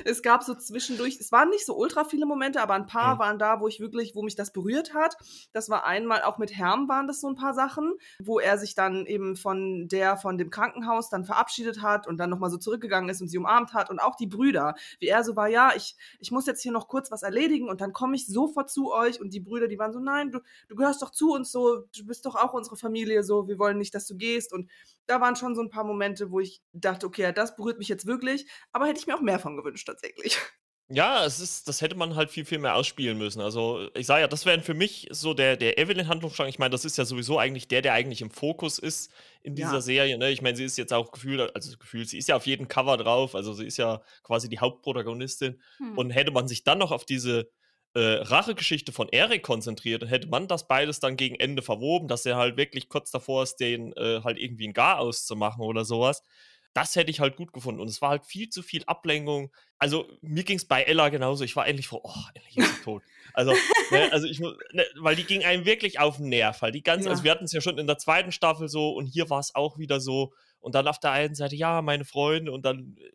[0.05, 3.19] es gab so zwischendurch, es waren nicht so ultra viele Momente, aber ein paar mhm.
[3.19, 5.15] waren da, wo ich wirklich, wo mich das berührt hat.
[5.53, 8.75] Das war einmal auch mit Herm waren das so ein paar Sachen, wo er sich
[8.75, 13.10] dann eben von der, von dem Krankenhaus dann verabschiedet hat und dann nochmal so zurückgegangen
[13.10, 15.95] ist und sie umarmt hat und auch die Brüder, wie er so war, ja, ich,
[16.19, 19.21] ich muss jetzt hier noch kurz was erledigen und dann komme ich sofort zu euch
[19.21, 22.05] und die Brüder, die waren so, nein, du, du gehörst doch zu uns so, du
[22.05, 24.69] bist doch auch unsere Familie so, wir wollen nicht, dass du gehst und
[25.05, 28.05] da waren schon so ein paar Momente, wo ich dachte, okay, das berührt mich jetzt
[28.05, 30.38] wirklich, aber hätte ich mir auch mehr von gewünscht tatsächlich.
[30.89, 33.41] Ja, es ist, das hätte man halt viel, viel mehr ausspielen müssen.
[33.41, 36.47] Also, ich sage ja, das wäre für mich so der, der Evelyn-Handlungsstrang.
[36.47, 39.12] Ich meine, das ist ja sowieso eigentlich der, der eigentlich im Fokus ist
[39.43, 39.82] in dieser ja.
[39.82, 40.17] Serie.
[40.17, 40.32] Ne?
[40.32, 42.95] Ich meine, sie ist jetzt auch gefühlt, also gefühlt, sie ist ja auf jedem Cover
[42.95, 45.62] drauf, also sie ist ja quasi die Hauptprotagonistin.
[45.76, 45.97] Hm.
[45.97, 47.50] Und hätte man sich dann noch auf diese
[47.93, 52.26] äh, Rachegeschichte von Eric konzentriert, dann hätte man das beides dann gegen Ende verwoben, dass
[52.26, 56.23] er halt wirklich kurz davor ist, den äh, halt irgendwie ein Gar auszumachen oder sowas
[56.78, 57.82] das hätte ich halt gut gefunden.
[57.82, 59.52] Und es war halt viel zu viel Ablenkung.
[59.79, 61.43] Also mir ging es bei Ella genauso.
[61.43, 63.03] Ich war endlich froh, oh, endlich ist sie tot.
[63.33, 63.53] Also,
[63.91, 66.61] ne, also ich, ne, weil die ging einem wirklich auf den Nerv.
[66.61, 66.73] Halt.
[66.73, 67.11] Die ganze, ja.
[67.11, 69.53] Also wir hatten es ja schon in der zweiten Staffel so und hier war es
[69.53, 70.33] auch wieder so.
[70.59, 73.11] Und dann auf der einen Seite, ja, meine Freunde und dann äh,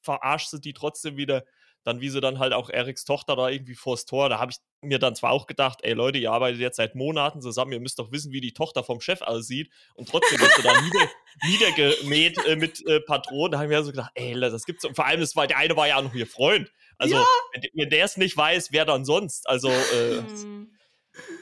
[0.00, 1.44] verarscht sie die trotzdem wieder
[1.86, 4.58] dann wie sie dann halt auch Eriks Tochter da irgendwie vors Tor, da habe ich
[4.80, 7.98] mir dann zwar auch gedacht, ey Leute, ihr arbeitet jetzt seit Monaten zusammen, ihr müsst
[7.98, 11.10] doch wissen, wie die Tochter vom Chef aussieht und trotzdem wird sie da nieder,
[11.46, 14.94] niedergemäht äh, mit äh, Patronen, da habe ich mir so gedacht, ey, das gibt's und
[14.94, 17.26] vor allem, das war, der eine war ja auch noch ihr Freund, also ja.
[17.74, 20.72] wenn, der es nicht weiß, wer dann sonst, also äh, hm.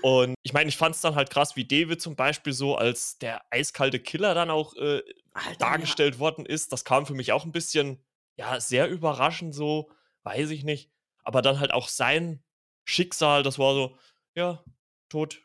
[0.03, 3.19] Und ich meine, ich fand es dann halt krass, wie David zum Beispiel so als
[3.19, 6.21] der eiskalte Killer dann auch äh, Alter, dargestellt ja.
[6.21, 6.73] worden ist.
[6.73, 8.01] Das kam für mich auch ein bisschen,
[8.37, 9.91] ja, sehr überraschend so
[10.25, 10.91] weiß ich nicht.
[11.23, 12.43] Aber dann halt auch sein
[12.85, 13.97] Schicksal, das war so,
[14.35, 14.63] ja,
[15.09, 15.41] tot.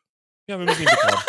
[0.48, 1.24] Ja, wir müssen ihn begraben.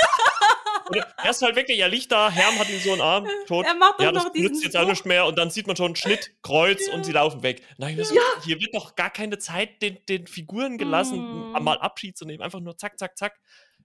[1.22, 3.66] er ist halt wirklich, er liegt da, Herm hat ihn so einen Arm, tot.
[3.66, 6.32] Er macht ja, das nützt jetzt auch nicht mehr und dann sieht man schon Schnitt,
[6.42, 6.94] Kreuz ja.
[6.94, 7.62] und sie laufen weg.
[7.78, 8.04] Nein, ja.
[8.04, 11.62] so, hier wird doch gar keine Zeit den, den Figuren gelassen, mm.
[11.62, 12.42] mal Abschied zu nehmen.
[12.42, 13.38] Einfach nur zack, zack, zack.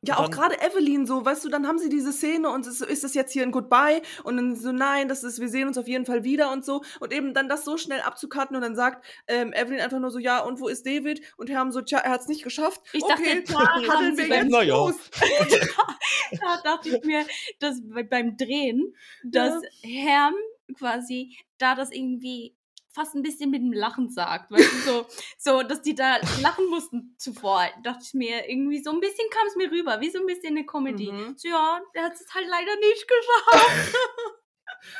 [0.05, 3.03] Ja, auch gerade Evelyn so, weißt du, dann haben sie diese Szene und ist, ist
[3.03, 5.87] das jetzt hier ein Goodbye und dann so, nein, das ist, wir sehen uns auf
[5.87, 9.05] jeden Fall wieder und so und eben dann das so schnell abzukarten und dann sagt
[9.27, 11.21] ähm, Evelyn einfach nur so, ja, und wo ist David?
[11.37, 12.81] Und wir haben so, tja, er hat es nicht geschafft.
[12.93, 14.61] Ich okay, dachte, da handeln wir jetzt ja.
[14.61, 14.95] los.
[16.39, 17.25] da dachte ich mir,
[17.59, 19.89] dass beim Drehen, dass ja.
[19.89, 20.35] Herm
[20.77, 22.55] quasi da das irgendwie
[22.95, 24.51] fast ein bisschen mit dem Lachen sagt.
[24.51, 25.05] Weißt du, so,
[25.37, 27.67] so, dass die da lachen mussten zuvor.
[27.83, 30.57] Dachte ich mir, irgendwie so ein bisschen kam es mir rüber, wie so ein bisschen
[30.57, 31.11] eine Comedy.
[31.11, 31.35] Mhm.
[31.37, 33.95] So, ja, der hat es halt leider nicht geschafft.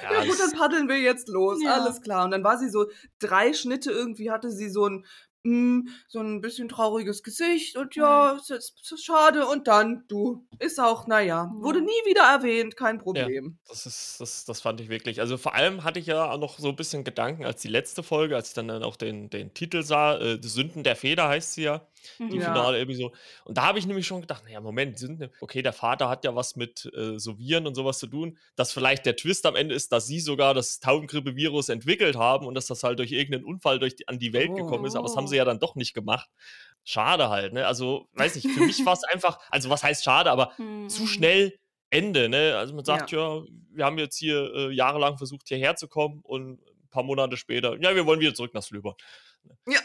[0.02, 1.62] Ja, ja, gut, dann paddeln wir jetzt los.
[1.62, 1.76] Ja.
[1.76, 2.26] Alles klar.
[2.26, 2.88] Und dann war sie so
[3.20, 5.06] drei Schnitte irgendwie, hatte sie so ein
[5.46, 8.56] mh, so ein bisschen trauriges Gesicht und ja, mhm.
[8.56, 9.48] ist, ist schade.
[9.48, 13.58] Und dann, du, ist auch, naja, wurde nie wieder erwähnt, kein Problem.
[13.64, 15.22] Ja, das ist, das, das fand ich wirklich.
[15.22, 18.04] Also vor allem hatte ich ja auch noch so ein bisschen Gedanken, als die letzte
[18.04, 21.64] Folge, als ich dann auch den, den Titel sah, äh, Sünden der Feder heißt sie
[21.64, 21.88] ja
[22.20, 22.46] die ja.
[22.46, 23.16] finale Episode.
[23.44, 26.24] Und da habe ich nämlich schon gedacht, naja, Moment, sind, ne, okay, der Vater hat
[26.24, 29.56] ja was mit äh, so Viren und sowas zu tun, dass vielleicht der Twist am
[29.56, 33.46] Ende ist, dass sie sogar das Taubengrippevirus entwickelt haben und dass das halt durch irgendeinen
[33.46, 34.56] Unfall durch die, an die Welt oh.
[34.56, 36.30] gekommen ist, aber das haben sie ja dann doch nicht gemacht.
[36.84, 37.66] Schade halt, ne?
[37.66, 40.88] Also, weiß nicht, für mich war es einfach, also was heißt schade, aber hm.
[40.90, 41.58] zu schnell
[41.90, 42.56] Ende, ne?
[42.58, 46.22] Also man sagt, ja, ja wir haben jetzt hier äh, jahrelang versucht, hierher zu kommen
[46.24, 48.64] und ein paar Monate später, ja, wir wollen wieder zurück nach
[49.46, 49.58] Slöber.
[49.68, 49.80] Ja.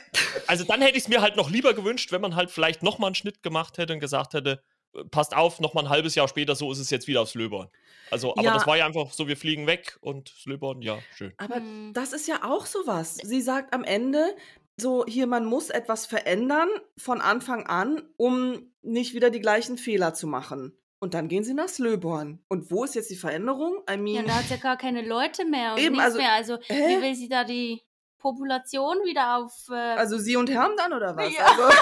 [0.47, 3.09] Also dann hätte ich es mir halt noch lieber gewünscht, wenn man halt vielleicht nochmal
[3.09, 4.63] einen Schnitt gemacht hätte und gesagt hätte,
[4.95, 7.69] äh, passt auf, nochmal ein halbes Jahr später, so ist es jetzt wieder aufs Löbern.
[8.11, 8.55] Also, aber ja.
[8.55, 11.33] das war ja einfach so, wir fliegen weg und Slöbern, ja, schön.
[11.37, 11.93] Aber mhm.
[11.93, 13.17] das ist ja auch sowas.
[13.17, 14.35] Sie sagt am Ende,
[14.77, 20.15] so hier, man muss etwas verändern von Anfang an, um nicht wieder die gleichen Fehler
[20.15, 20.77] zu machen.
[21.03, 22.41] Und dann gehen sie nach Slöborn.
[22.49, 23.79] Und wo ist jetzt die Veränderung?
[23.91, 26.19] I mean, ja, da hat sie ja gar keine Leute mehr und eben, nichts also,
[26.19, 26.33] mehr.
[26.33, 26.75] Also, hä?
[26.75, 27.81] wie will sie da die
[28.21, 29.53] Population wieder auf.
[29.71, 31.33] Äh also sie und Herm dann oder was?
[31.37, 31.47] Ja.
[31.47, 31.63] Also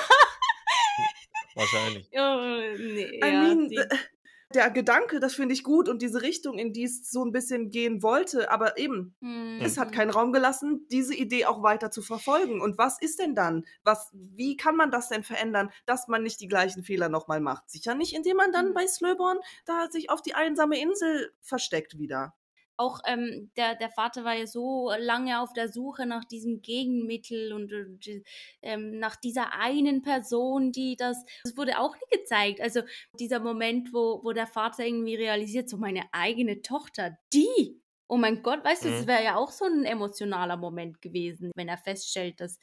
[1.55, 2.09] Wahrscheinlich.
[2.13, 2.41] Oh,
[2.79, 3.71] nee, I ja, mean,
[4.55, 7.71] der Gedanke, das finde ich gut und diese Richtung, in die es so ein bisschen
[7.71, 9.59] gehen wollte, aber eben, Mhm.
[9.61, 12.63] es hat keinen Raum gelassen, diese Idee auch weiter zu verfolgen.
[12.63, 13.67] Und was ist denn dann?
[13.85, 17.69] Was, wie kann man das denn verändern, dass man nicht die gleichen Fehler nochmal macht?
[17.69, 18.75] Sicher nicht, indem man dann Mhm.
[18.75, 22.35] bei Slöborn da sich auf die einsame Insel versteckt wieder.
[22.79, 27.53] Auch ähm, der, der Vater war ja so lange auf der Suche nach diesem Gegenmittel
[27.53, 28.07] und, und
[28.63, 32.61] ähm, nach dieser einen Person, die das, das wurde auch nie gezeigt.
[32.61, 32.83] Also
[33.19, 38.43] dieser Moment, wo, wo der Vater irgendwie realisiert, so meine eigene Tochter, die, oh mein
[38.43, 39.07] Gott, weißt du, das Mhm.
[39.07, 42.59] wäre ja auch so ein emotionaler Moment gewesen, wenn er feststellt, dass,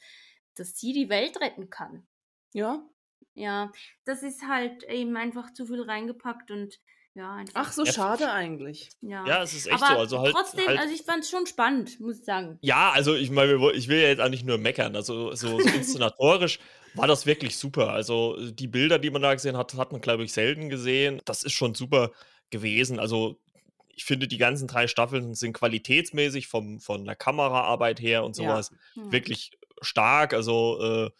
[0.54, 2.06] dass sie die Welt retten kann.
[2.52, 2.88] Ja?
[3.34, 3.70] Ja,
[4.04, 6.80] das ist halt eben einfach zu viel reingepackt und
[7.16, 7.52] ja, einfach.
[7.54, 8.90] Ach, so Ja, schade eigentlich.
[9.00, 9.26] ja.
[9.26, 9.98] Ja, es ist echt Aber so.
[10.00, 12.58] Also halt, trotzdem, halt also ich fand es schon spannend, muss ich sagen.
[12.60, 14.94] Ja, also ich meine, ich will ja jetzt auch nicht nur meckern.
[14.94, 16.58] Also so, so inszenatorisch
[16.94, 17.90] war das wirklich super.
[17.90, 21.22] Also die Bilder, die man da gesehen hat, hat man, glaube ich, selten gesehen.
[21.24, 22.12] Das ist schon super
[22.50, 23.00] gewesen.
[23.00, 23.40] Also
[23.88, 28.70] ich finde, die ganzen drei Staffeln sind qualitätsmäßig vom, von der Kameraarbeit her und sowas
[28.94, 29.10] Ja.
[29.10, 30.34] wirklich stark.
[30.34, 31.10] Also äh,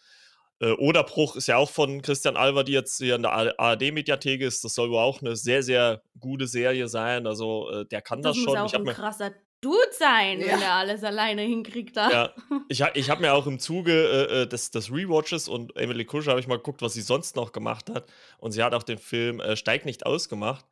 [0.60, 4.64] äh, Oderbruch ist ja auch von Christian Alver, die jetzt hier in der ARD-Mediathek ist.
[4.64, 7.26] Das soll wohl auch eine sehr, sehr gute Serie sein.
[7.26, 8.62] Also äh, der kann das, Das muss schon.
[8.62, 10.46] auch Ich habe ein mir krasser Dude sein, Ja.
[10.48, 12.10] wenn er alles alleine hinkriegt da.
[12.10, 12.34] ja,
[12.68, 13.92] ich, ich habe mir auch im Zuge
[14.30, 17.36] äh, äh, des, des Rewatches und Emily Kuscher habe ich mal geguckt, was sie sonst
[17.36, 18.06] noch gemacht hat.
[18.38, 20.64] Und sie hat auch den Film äh, Steig nicht ausgemacht,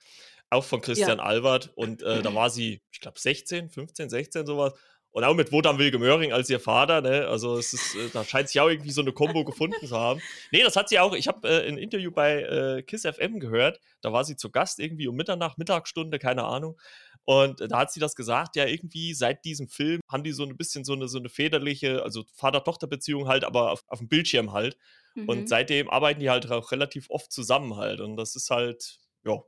[0.51, 1.73] auch von Christian Albert.
[1.75, 4.75] Und äh, da war sie, ich glaube, 16, 15, 16, sowas.
[5.15, 7.29] Und auch mit Wodan Wilke Möhring als ihr Vater, ne?
[7.29, 10.21] Also es ist, äh, da scheint sie auch irgendwie so eine Kombo gefunden zu haben.
[10.51, 13.79] Nee, das hat sie auch, ich habe äh, ein Interview bei äh, KISS FM gehört,
[14.01, 16.77] da war sie zu Gast irgendwie um Mitternacht, Mittagsstunde, keine Ahnung.
[17.23, 20.57] Und da hat sie das gesagt, ja, irgendwie seit diesem Film haben die so ein
[20.57, 24.77] bisschen so eine, so eine väterliche, also Vater-Tochter-Beziehung halt, aber auf, auf dem Bildschirm halt.
[25.15, 25.29] Mhm.
[25.29, 28.01] Und seitdem arbeiten die halt auch relativ oft zusammen halt.
[28.01, 29.41] Und das ist halt, ja.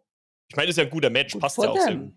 [0.48, 2.14] Ich meine, das ist ja ein guter Match, Gut passt ja auch sehr gut.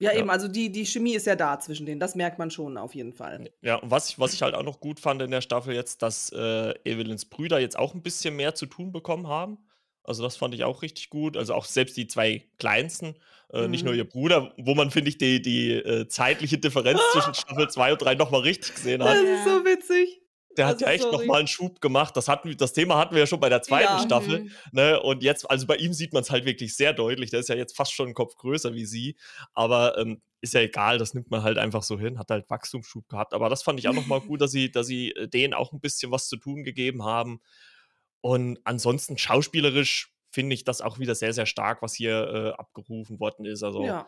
[0.00, 0.18] Ja, Ja.
[0.18, 2.94] eben, also die, die Chemie ist ja da zwischen denen, das merkt man schon auf
[2.94, 3.50] jeden Fall.
[3.62, 6.02] Ja, und was ich, was ich halt auch noch gut fand in der Staffel jetzt,
[6.02, 9.58] dass äh, Evelyns Brüder jetzt auch ein bisschen mehr zu tun bekommen haben.
[10.02, 11.36] Also das fand ich auch richtig gut.
[11.36, 13.14] Also auch selbst die zwei Kleinsten,
[13.52, 13.98] äh, nicht nur Mhm.
[13.98, 18.00] ihr Bruder, wo man, finde ich, die, die äh, zeitliche Differenz zwischen Staffel 2 und
[18.02, 19.16] 3 nochmal richtig gesehen hat.
[19.16, 19.34] Das Ja.
[19.34, 20.22] ist so witzig.
[20.60, 21.16] Der hat also ja echt sorry.
[21.16, 22.16] nochmal einen Schub gemacht.
[22.16, 23.98] Das, hatten, das Thema hatten wir ja schon bei der zweiten Ja.
[24.00, 24.40] Staffel.
[24.40, 24.50] Mhm.
[24.72, 25.00] Ne?
[25.00, 27.30] Und jetzt, also bei ihm sieht man es halt wirklich sehr deutlich.
[27.30, 29.16] Der ist ja jetzt fast schon einen Kopf größer wie sie.
[29.54, 33.08] Aber ähm, ist ja egal, das nimmt man halt einfach so hin, hat halt Wachstumsschub
[33.08, 33.32] gehabt.
[33.34, 35.80] Aber das fand ich auch nochmal gut, dass sie, dass sie äh, denen auch ein
[35.80, 37.40] bisschen was zu tun gegeben haben.
[38.20, 43.18] Und ansonsten schauspielerisch finde ich das auch wieder sehr, sehr stark, was hier äh, abgerufen
[43.18, 43.62] worden ist.
[43.62, 44.06] Also Ja.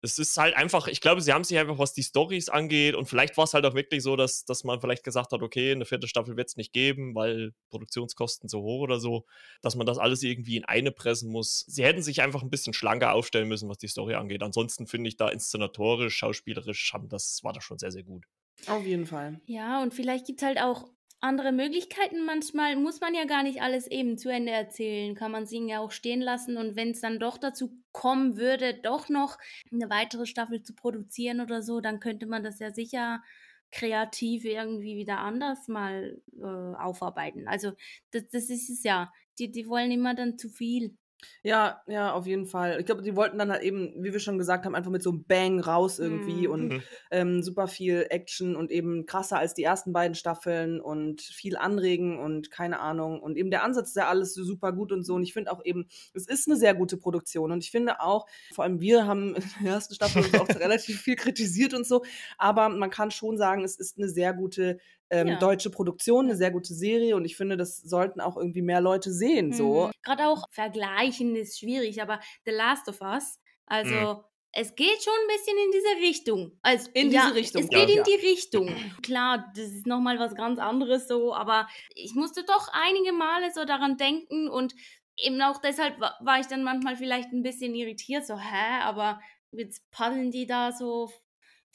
[0.00, 3.06] Es ist halt einfach, ich glaube, sie haben sich einfach, was die Stories angeht, und
[3.06, 5.84] vielleicht war es halt auch wirklich so, dass, dass man vielleicht gesagt hat, okay, eine
[5.84, 9.26] vierte Staffel wird es nicht geben, weil Produktionskosten so hoch oder so,
[9.60, 11.64] dass man das alles irgendwie in eine pressen muss.
[11.66, 14.42] Sie hätten sich einfach ein bisschen schlanker aufstellen müssen, was die Story angeht.
[14.42, 18.24] Ansonsten finde ich da inszenatorisch, schauspielerisch, haben das war das schon sehr, sehr gut.
[18.66, 19.40] Auf jeden Fall.
[19.46, 20.88] Ja, und vielleicht gibt es halt auch
[21.20, 22.24] andere Möglichkeiten.
[22.24, 25.14] Manchmal muss man ja gar nicht alles eben zu Ende erzählen.
[25.14, 26.56] Kann man sie ja auch stehen lassen.
[26.56, 29.38] Und wenn es dann doch dazu kommen würde, doch noch
[29.72, 33.22] eine weitere Staffel zu produzieren oder so, dann könnte man das ja sicher
[33.70, 37.48] kreativ irgendwie wieder anders mal äh, aufarbeiten.
[37.48, 37.72] Also
[38.12, 39.12] das, das ist es ja.
[39.38, 40.96] Die, die wollen immer dann zu viel.
[41.42, 42.78] Ja, ja, auf jeden Fall.
[42.78, 45.10] Ich glaube, die wollten dann halt eben, wie wir schon gesagt haben, einfach mit so
[45.10, 46.52] einem Bang raus irgendwie Mhm.
[46.52, 46.82] und Mhm.
[47.10, 52.18] ähm, super viel Action und eben krasser als die ersten beiden Staffeln und viel anregen
[52.18, 53.20] und keine Ahnung.
[53.20, 55.14] Und eben der Ansatz ist ja alles so super gut und so.
[55.14, 57.50] Und ich finde auch eben, es ist eine sehr gute Produktion.
[57.52, 61.16] Und ich finde auch, vor allem wir haben in der ersten Staffel auch relativ viel
[61.16, 62.04] kritisiert und so.
[62.36, 64.78] Aber man kann schon sagen, es ist eine sehr gute
[65.10, 65.38] ähm, Ja.
[65.38, 67.16] deutsche Produktion, eine sehr gute Serie.
[67.16, 69.52] Und ich finde, das sollten auch irgendwie mehr Leute sehen.
[69.52, 69.86] So.
[69.86, 69.90] Mhm.
[70.02, 75.36] Gerade auch vergleichen ist schwierig, aber The Last of Us, also es geht schon ein
[75.36, 76.58] bisschen in diese Richtung.
[76.62, 77.78] Also, In ja, diese Richtung, Es ja.
[77.80, 78.02] geht in Ja.
[78.04, 78.74] die Richtung.
[79.02, 83.64] Klar, das ist nochmal was ganz anderes so, aber ich musste doch einige Male so
[83.66, 84.74] daran denken und
[85.18, 89.20] eben auch deshalb wa- war ich dann manchmal vielleicht ein bisschen irritiert, so, hä, aber
[89.52, 91.10] jetzt paddeln die da so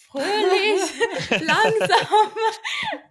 [0.07, 0.81] fröhlich,
[1.47, 2.31] langsam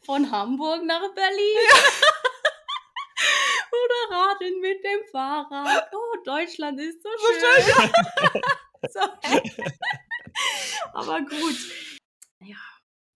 [0.05, 1.59] von Hamburg nach Berlin.
[3.73, 5.91] Oder radeln mit dem Fahrrad.
[5.93, 7.91] Oh, Deutschland ist so schön.
[8.93, 9.41] so, hä?
[10.93, 11.57] Aber gut.
[12.41, 12.57] Ja.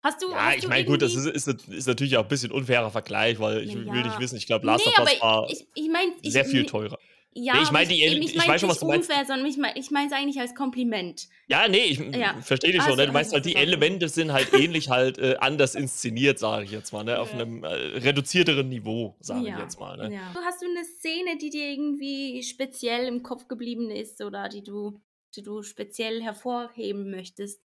[0.02, 0.30] Hast du.
[0.30, 2.90] Ja, hast ich du meine, gut, das ist, ist, ist natürlich auch ein bisschen unfairer
[2.90, 4.06] Vergleich, weil ich Na will ja.
[4.06, 6.64] nicht wissen, ich glaube, Last nee, of Us war ich, ich meine, ich, sehr viel
[6.64, 6.98] teurer.
[7.38, 9.11] Ja, Nee, ich meine die- eben, ich mein weiß schon, was du meinst.
[9.11, 11.29] unfair, sondern ich meine ich es eigentlich als Kompliment.
[11.49, 12.40] Ja, nee, ich Ja.
[12.40, 12.92] verstehe dich schon.
[12.92, 13.07] so Ne?
[13.09, 13.57] Du meinst hast halt, die.
[13.57, 17.20] Elemente sind halt ähnlich halt äh, anders inszeniert, sage ich jetzt mal, ne?
[17.20, 19.99] Auf einem äh, reduzierteren Niveau, sage ich Ja, jetzt mal.
[19.99, 20.14] Ne?
[20.14, 20.35] Ja.
[20.46, 24.99] Hast du eine Szene, die dir irgendwie speziell im Kopf geblieben ist oder die du,
[25.37, 27.61] die du speziell hervorheben möchtest?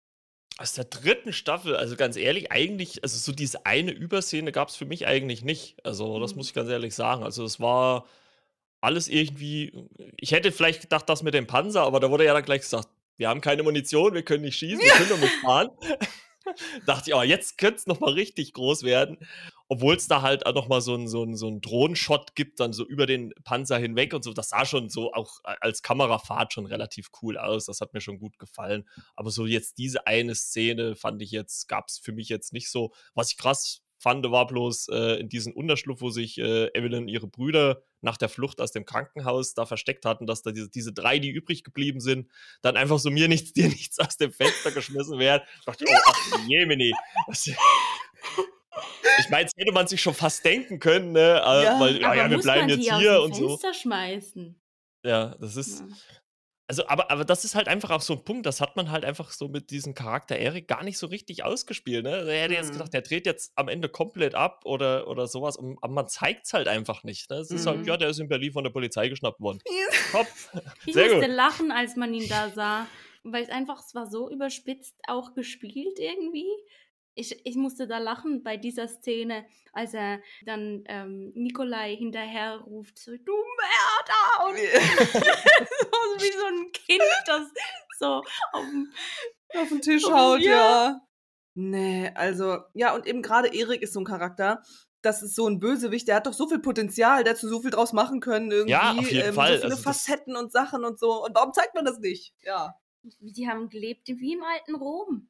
[0.58, 4.76] Aus der dritten Staffel, also ganz ehrlich, eigentlich, also so diese eine Überszene gab es
[4.76, 5.76] für mich eigentlich nicht.
[5.86, 6.38] Also, das Mhm.
[6.38, 7.22] muss ich ganz ehrlich sagen.
[7.22, 8.04] Also, es war
[8.80, 9.72] alles irgendwie.
[10.16, 12.88] Ich hätte vielleicht gedacht, das mit dem Panzer, aber da wurde ja dann gleich gesagt,
[13.16, 15.68] wir haben keine Munition, wir können nicht schießen, wir können nur mitfahren.
[16.86, 19.18] Dachte ich, oh, jetzt könnte es nochmal richtig groß werden.
[19.68, 23.06] Obwohl es da halt nochmal so einen so so einen Drohnenshot gibt, dann so über
[23.06, 24.32] den Panzer hinweg und so.
[24.32, 27.66] Das sah schon so auch als Kamerafahrt schon relativ cool aus.
[27.66, 28.88] Das hat mir schon gut gefallen.
[29.14, 32.70] Aber so jetzt diese eine Szene fand ich jetzt, gab es für mich jetzt nicht
[32.70, 32.92] so.
[33.14, 37.28] Was ich krass fand, war bloß äh, in diesem Unterschlupf, wo sich äh, Evelyn ihre
[37.28, 41.18] Brüder nach der Flucht aus dem Krankenhaus da versteckt hatten, dass da diese, diese drei,
[41.18, 42.28] die übrig geblieben sind,
[42.62, 45.42] dann einfach so mir nichts, dir nichts aus dem Fenster geschmissen werden.
[45.58, 46.92] Ich dachte, oh, ach, Jemini.
[47.26, 47.50] Was-
[49.18, 51.42] Ich meine, das hätte man sich schon fast denken können, ne?
[51.44, 53.48] Äh, Ja, weil, ja, ja, wir bleiben jetzt hier und so.
[53.58, 54.58] Fenster schmeißen?
[55.04, 55.80] Ja, das ist.
[55.80, 55.86] Ja.
[56.70, 59.04] Also, aber, aber das ist halt einfach auch so ein Punkt, das hat man halt
[59.04, 62.04] einfach so mit diesem Charakter Erik gar nicht so richtig ausgespielt.
[62.04, 62.10] Ne?
[62.30, 62.72] Er hätte jetzt Mhm.
[62.74, 66.46] gedacht, der dreht jetzt am Ende komplett ab oder, oder sowas, und- aber man zeigt
[66.46, 67.28] es halt einfach nicht.
[67.28, 67.38] Ne?
[67.38, 67.86] Es ist halt, Mhm.
[67.86, 69.58] ja, der ist in Berlin von der Polizei geschnappt worden.
[70.12, 70.28] Top.
[70.86, 71.34] Ich Sehr musste gut.
[71.36, 72.86] lachen, als man ihn da sah,
[73.24, 76.46] weil es einfach, es war so überspitzt auch gespielt irgendwie.
[77.14, 82.98] Ich, ich musste da lachen bei dieser Szene, als er dann ähm, Nikolai hinterher ruft,
[82.98, 84.48] so, du Mörder!
[84.48, 87.42] Und so wie so ein Kind, das
[87.98, 88.64] so auf
[89.56, 90.50] auf den Tisch haut, ja.
[90.50, 91.00] ja.
[91.54, 94.62] Nee, also, ja, und eben gerade Erik ist so ein Charakter.
[95.02, 97.70] Das ist so ein Bösewicht, der hat doch so viel Potenzial, der hat so viel
[97.70, 98.72] draus machen können irgendwie.
[98.72, 99.54] Ja, auf jeden ähm, Fall.
[99.54, 101.24] So viele Also Facetten und Sachen und so.
[101.24, 102.34] Und warum zeigt man das nicht?
[102.42, 102.74] Ja.
[103.02, 105.28] Die haben gelebt wie im alten Rom.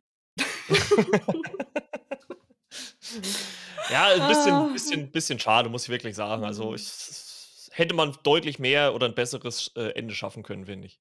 [3.91, 4.69] Ja, ein bisschen, Ah.
[4.73, 6.45] bisschen, bisschen schade, muss ich wirklich sagen.
[6.45, 6.75] Also, Mhm.
[6.77, 11.01] ich, hätte man deutlich mehr oder ein besseres äh, Ende schaffen können, finde ich.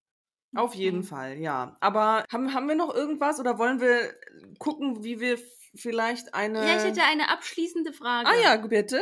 [0.56, 1.08] Auf jeden Okay.
[1.08, 1.78] Fall, ja.
[1.80, 4.14] Aber haben, haben wir noch irgendwas oder wollen wir
[4.58, 5.38] gucken, wie wir
[5.76, 6.66] vielleicht eine.
[6.66, 8.28] Ja, ich hätte eine abschließende Frage.
[8.30, 9.02] ah ja, bitte.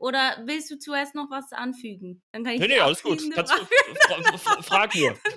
[0.00, 2.22] Oder willst du zuerst noch was anfügen?
[2.32, 3.20] Dann kann ich Nee, nee, alles gut.
[3.34, 5.10] Kannst du, fra fra frag nur.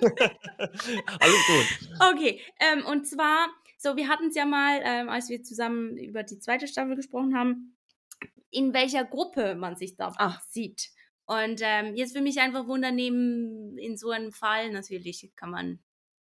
[1.20, 1.88] alles gut.
[2.14, 3.48] Okay, ähm, und zwar,
[3.82, 7.36] so, wir hatten es ja mal, ähm, als wir zusammen über die zweite Staffel gesprochen
[7.36, 7.76] haben,
[8.50, 10.38] in welcher Gruppe man sich da Ah.
[10.48, 10.90] sieht.
[11.26, 15.80] Und ähm, jetzt will mich einfach wundern, nehmen, in so einem Fall, natürlich kann man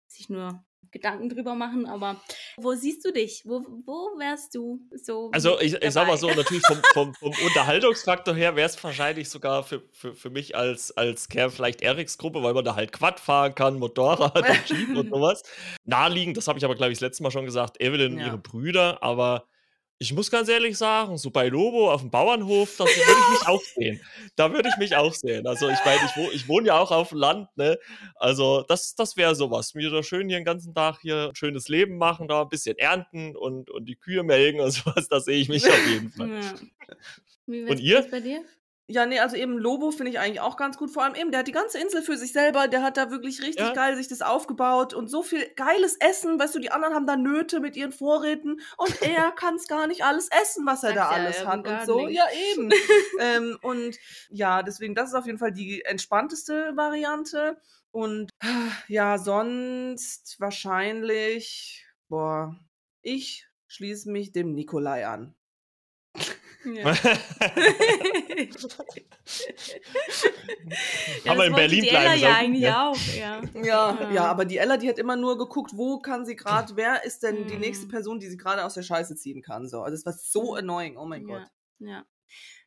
[0.06, 2.20] sich nur Gedanken drüber machen, aber
[2.56, 3.42] wo siehst du dich?
[3.44, 5.30] Wo, wo wärst du so?
[5.32, 9.28] Also ich, ich sag mal so, natürlich vom, vom, vom Unterhaltungsfaktor her wäre es wahrscheinlich
[9.28, 12.92] sogar für, für, für mich als, als Kerl vielleicht Eriks Gruppe, weil man da halt
[12.92, 15.42] Quad fahren kann, Motorrad und Jeep und sowas.
[15.84, 18.26] Naheliegend, das habe ich aber glaube ich das letzte Mal schon gesagt, Evelyn und Ja.
[18.28, 19.46] ihre Brüder, aber
[19.98, 23.48] ich muss ganz ehrlich sagen, so bei Lobo auf dem Bauernhof, da würde ich mich
[23.48, 24.00] auch sehen.
[24.34, 25.46] Da würde ich mich auch sehen.
[25.46, 27.78] Also ich meine, ich, wo, ich wohne ja auch auf dem Land, ne?
[28.14, 29.74] Also das, das wäre sowas.
[29.74, 32.76] Mir da schön hier den ganzen Tag hier ein schönes Leben machen, da ein bisschen
[32.76, 36.28] ernten und, und die Kühe melken und sowas, da sehe ich mich auf jeden Fall.
[37.46, 37.70] Ja.
[37.70, 38.06] Und ihr?
[38.10, 38.44] bei dir?
[38.88, 40.92] Ja, nee, also eben Lobo finde ich eigentlich auch ganz gut.
[40.92, 42.68] Vor allem eben, der hat die ganze Insel für sich selber.
[42.68, 43.72] Der hat da wirklich richtig Ja.
[43.72, 46.38] geil sich das aufgebaut und so viel geiles Essen.
[46.38, 49.88] Weißt du, die anderen haben da Nöte mit ihren Vorräten und er kann es gar
[49.88, 51.96] nicht alles essen, was er da ja, alles hat und so.
[51.96, 52.14] Gardening.
[52.14, 52.70] Ja, eben.
[53.18, 53.96] ähm, und
[54.28, 57.60] ja, deswegen, das ist auf jeden Fall die entspannteste Variante.
[57.90, 58.30] Und
[58.86, 62.54] ja, sonst wahrscheinlich, boah,
[63.02, 65.34] ich schließe mich dem Nikolai an.
[66.64, 66.94] Ja.
[68.36, 68.44] Ja,
[71.24, 72.88] das in wollte Berlin die bleiben Ella ja eigentlich ja.
[72.90, 73.40] auch, ja.
[73.54, 73.62] Ja,
[74.00, 74.10] Ja.
[74.12, 77.22] ja, aber die Ella, die hat immer nur geguckt, wo kann sie gerade, wer ist
[77.22, 77.90] denn die nächste Mhm.
[77.90, 79.68] Person, die sie gerade aus der Scheiße ziehen kann.
[79.68, 79.80] So.
[79.82, 81.38] Also es war so annoying, oh mein ja.
[81.38, 81.48] Gott.
[81.78, 82.04] Ja.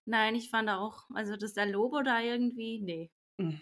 [0.05, 3.11] Nein, ich fand auch, also das der Lobo da irgendwie, nee.
[3.37, 3.61] Mhm.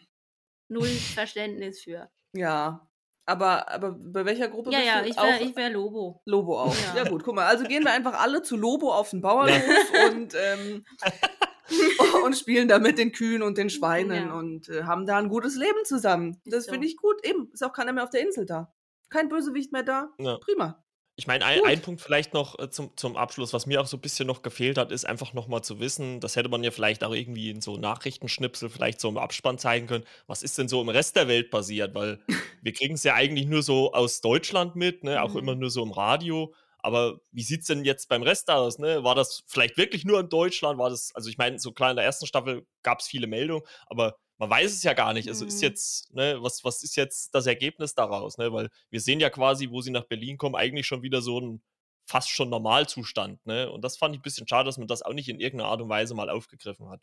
[0.69, 2.09] Null Verständnis für.
[2.33, 2.87] Ja.
[3.29, 5.09] Aber, aber bei welcher Gruppe Ja, bist ja, du?
[5.09, 6.21] ich wäre Auch ich wär Lobo.
[6.25, 6.75] Lobo auch.
[6.95, 7.03] Ja.
[7.03, 7.09] Ja.
[7.09, 7.45] gut, guck mal.
[7.47, 10.85] Also gehen wir einfach alle zu Lobo auf den Bauernhof und, ähm,
[12.25, 14.33] und spielen da mit den Kühen und den Schweinen Ja.
[14.33, 16.41] und äh, haben da ein gutes Leben zusammen.
[16.45, 16.71] Das so.
[16.71, 17.23] finde ich gut.
[17.25, 18.73] Eben, ist auch keiner mehr auf der Insel da.
[19.09, 20.09] Kein Bösewicht mehr da.
[20.19, 20.37] Ja.
[20.37, 20.83] Prima.
[21.19, 23.97] Ich meine, ein, ein Punkt vielleicht noch äh, zum, zum Abschluss, was mir auch so
[23.97, 27.03] ein bisschen noch gefehlt hat, ist einfach nochmal zu wissen, das hätte man ja vielleicht
[27.03, 30.79] auch irgendwie in so Nachrichtenschnipsel, vielleicht so im Abspann zeigen können, was ist denn so
[30.79, 32.19] im Rest der Welt passiert, weil
[32.61, 35.23] wir kriegen es ja eigentlich nur so aus Deutschland mit, ne?
[35.23, 35.39] auch Mhm.
[35.39, 36.53] immer nur so im Radio.
[36.87, 38.79] Aber wie sieht es denn jetzt beim Rest aus?
[38.79, 39.03] Ne?
[39.03, 40.79] War das vielleicht wirklich nur in Deutschland?
[40.79, 43.65] War das, also ich meine, so klar in der ersten Staffel gab es viele Meldungen,
[43.87, 45.27] aber man weiß es ja gar nicht.
[45.27, 45.67] Also ist Mhm.
[45.67, 48.53] jetzt, ne, was, was ist jetzt das Ergebnis daraus, ne?
[48.53, 51.61] Weil wir sehen ja quasi, wo sie nach Berlin kommen, eigentlich schon wieder so ein
[52.05, 53.69] fast schon Normalzustand, ne?
[53.69, 55.81] Und das fand ich ein bisschen schade, dass man das auch nicht in irgendeiner Art
[55.81, 57.01] und Weise mal aufgegriffen hat.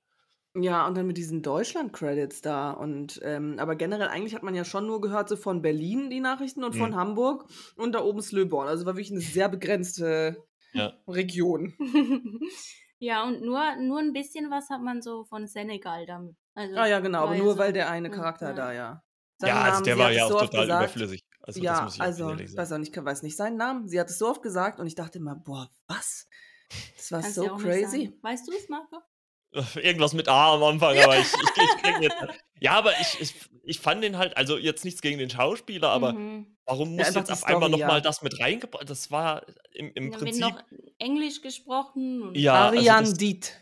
[0.57, 2.70] Ja, und dann mit diesen Deutschland-Credits da.
[2.70, 6.20] Und ähm, aber generell eigentlich hat man ja schon nur gehört, so von Berlin die
[6.20, 6.96] Nachrichten und von Mhm.
[6.96, 7.46] Hamburg
[7.76, 8.68] und da oben Slöborn.
[8.68, 10.36] Also war wirklich eine sehr begrenzte
[10.72, 10.92] Ja.
[11.09, 11.74] Region.
[12.98, 16.36] ja, und nur, nur ein bisschen was hat man so von Senegal damit.
[16.55, 18.55] Also, Ah ja, genau, aber nur so- weil der eine Charakter ja.
[18.55, 19.02] da, ja.
[19.42, 20.82] ja, also Namen, der sie war ja auch so oft total gesagt.
[20.96, 21.24] überflüssig.
[21.40, 23.88] Also das ja, muss ich also, ich weiß auch nicht, weiß nicht seinen Namen.
[23.88, 26.26] Sie hat es so oft gesagt und ich dachte immer, boah, was?
[26.96, 28.16] Das war Kannst so crazy.
[28.22, 28.98] Weißt du es, Marco?
[29.76, 32.16] Irgendwas mit A am Anfang, aber ich, ich, ich krieg jetzt.
[32.61, 33.34] Ja, aber ich, ich,
[33.64, 36.57] ich fand den halt, also jetzt nichts gegen den Schauspieler, aber Mhm.
[36.66, 38.00] warum Ja, muss einfach jetzt auf einmal Story, nochmal ja.
[38.00, 38.88] das mit reingebracht?
[38.88, 39.42] Das war
[39.72, 40.40] im, im wird Prinzip.
[40.42, 40.62] noch
[40.98, 42.22] Englisch gesprochen.
[42.22, 43.52] Und Ja, also Ariane das- Diet.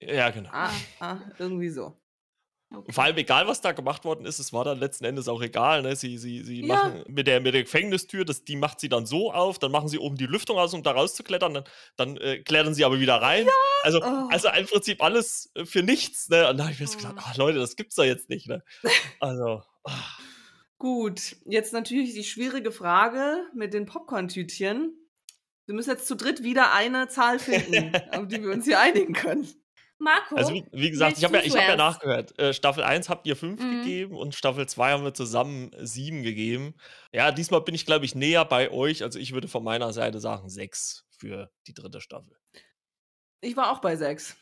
[0.00, 0.50] Ja, genau.
[0.52, 0.70] Ah,
[1.00, 1.97] ah, irgendwie so.
[2.70, 2.92] Okay.
[2.92, 5.80] Vor allem egal, was da gemacht worden ist, es war dann letzten Endes auch egal.
[5.80, 5.96] Ne?
[5.96, 6.74] Sie, sie, sie Ja.
[6.74, 9.88] machen mit der, mit der Gefängnistür, das, die macht sie dann so auf, dann machen
[9.88, 11.64] sie oben die Lüftung aus, um da rauszuklettern, dann,
[11.96, 13.46] dann äh, klettern sie aber wieder rein.
[13.84, 14.28] Also, Oh.
[14.30, 16.28] also im Prinzip alles äh, für nichts.
[16.28, 16.46] Ne?
[16.50, 17.08] Und da habe ich mir so Oh.
[17.08, 18.46] gedacht, ach Leute, das gibt's doch jetzt nicht.
[18.48, 18.62] Ne?
[19.20, 19.92] Also, ah.
[20.76, 24.92] Gut, jetzt natürlich die schwierige Frage mit den Popcorn-Tütchen.
[25.66, 29.12] Wir müssen jetzt zu dritt wieder eine Zahl finden, auf die wir uns hier einigen
[29.14, 29.48] können.
[30.00, 32.38] Marco, also wie, wie gesagt, ich habe ja, ich hab ja nachgehört.
[32.38, 33.70] Äh, Staffel 1 habt ihr 5 Mhm.
[33.82, 36.74] gegeben und Staffel 2 haben wir zusammen 7 gegeben.
[37.12, 39.02] Ja, diesmal bin ich, glaube ich, näher bei euch.
[39.02, 42.36] Also ich würde von meiner Seite sagen 6 für die dritte Staffel.
[43.40, 44.36] Ich war auch bei sechs.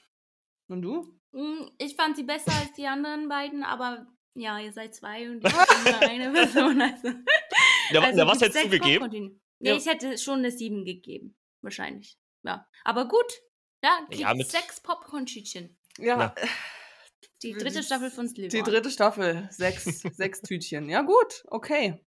[0.69, 1.03] Und du?
[1.33, 5.45] Mm, ich fand sie besser als die anderen beiden, aber ja, ihr seid zwei und
[5.45, 6.81] ich bin nur eine Person.
[6.83, 7.09] Also,
[7.93, 9.41] Ja, also ja, was hättest du gegeben?
[9.59, 9.77] Nee, Ja.
[9.77, 11.37] ich hätte schon eine 7 gegeben.
[11.63, 12.19] Wahrscheinlich.
[12.43, 12.67] Ja.
[12.85, 13.41] Aber gut.
[13.83, 15.77] Ja, kriegt Ja, mit- sechs Popcorn-Tütchen.
[15.99, 16.35] Ja, Na.
[17.43, 18.65] Die Die- dritte Staffel von die Slytherin.
[18.65, 19.49] dritte Staffel.
[19.53, 20.89] Sechs, sechs Tütchen.
[20.89, 22.05] Ja, gut, okay.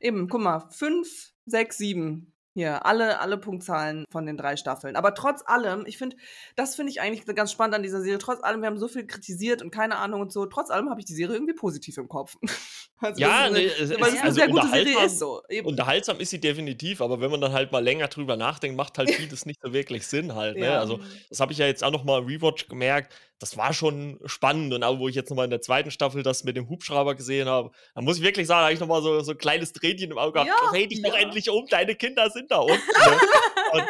[0.00, 2.33] Eben, guck mal, fünf, sechs, sieben.
[2.56, 4.94] Hier, alle, alle Punktzahlen von den drei Staffeln.
[4.94, 6.16] Aber trotz allem, ich finde,
[6.54, 8.18] das finde ich eigentlich ganz spannend an dieser Serie.
[8.18, 10.46] Trotz allem, wir haben so viel kritisiert und keine Ahnung und so.
[10.46, 12.36] Trotz allem habe ich die Serie irgendwie positiv im Kopf.
[13.00, 14.82] Also Ja, das ist nee, eine, es- weil es- es eine also sehr gute Serie
[14.94, 15.18] unterhaltsam- ist.
[15.18, 15.42] So.
[15.50, 15.66] Eben.
[15.66, 19.10] Unterhaltsam ist sie definitiv, aber wenn man dann halt mal länger drüber nachdenkt, macht halt
[19.10, 20.56] vieles nicht so wirklich Sinn halt.
[20.56, 20.66] Ne?
[20.66, 20.78] Ja.
[20.78, 23.12] Also das habe ich ja jetzt auch noch mal im Rewatch gemerkt.
[23.40, 26.22] Das war schon spannend und auch wo ich jetzt noch mal in der zweiten Staffel
[26.22, 28.86] das mit dem Hubschrauber gesehen habe, da muss ich wirklich sagen, da habe ich noch
[28.86, 30.48] mal so, so ein kleines Tränchen im Auge gehabt.
[30.48, 31.20] Ja, Dreh dich doch ja.
[31.20, 32.74] endlich um, deine Kinder sind da unten.
[32.74, 33.18] ne?
[33.72, 33.84] und,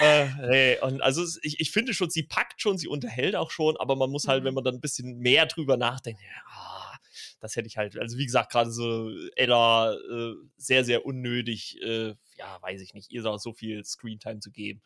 [0.00, 3.76] äh, nee, und also ich, ich finde schon, sie packt schon, sie unterhält auch schon,
[3.76, 4.46] aber man muss halt, Mhm.
[4.46, 6.98] wenn man dann ein bisschen mehr drüber nachdenkt, ja,
[7.40, 12.14] das hätte ich halt, also wie gesagt, gerade so Ella äh, sehr, sehr unnötig, äh,
[12.36, 14.82] ja, weiß ich nicht, ihr da so viel Screentime zu geben.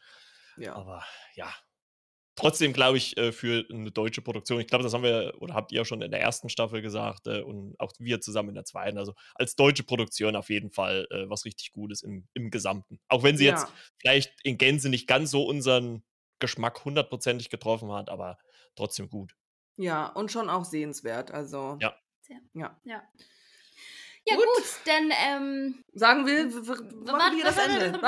[0.57, 0.75] ja.
[0.75, 1.05] Aber
[1.35, 1.53] ja.
[2.35, 5.71] Trotzdem glaube ich, äh, für eine deutsche Produktion, ich glaube, das haben wir oder habt
[5.71, 8.97] ihr schon in der ersten Staffel gesagt äh, und auch wir zusammen in der zweiten.
[8.97, 13.01] Also als deutsche Produktion auf jeden Fall äh, was richtig Gutes im, im Gesamten.
[13.09, 13.73] Auch wenn sie jetzt Ja.
[13.99, 16.03] vielleicht in Gänze nicht ganz so unseren
[16.39, 18.39] Geschmack hundertprozentig getroffen hat, aber
[18.77, 19.35] trotzdem gut.
[19.77, 21.31] Ja, und schon auch sehenswert.
[21.31, 21.95] Also, Ja.
[22.55, 22.81] ja.
[22.85, 23.03] Ja.
[24.25, 24.45] Ja, Gut.
[24.57, 27.93] gut, dann ähm, Sagen wir, machen wir das Ende.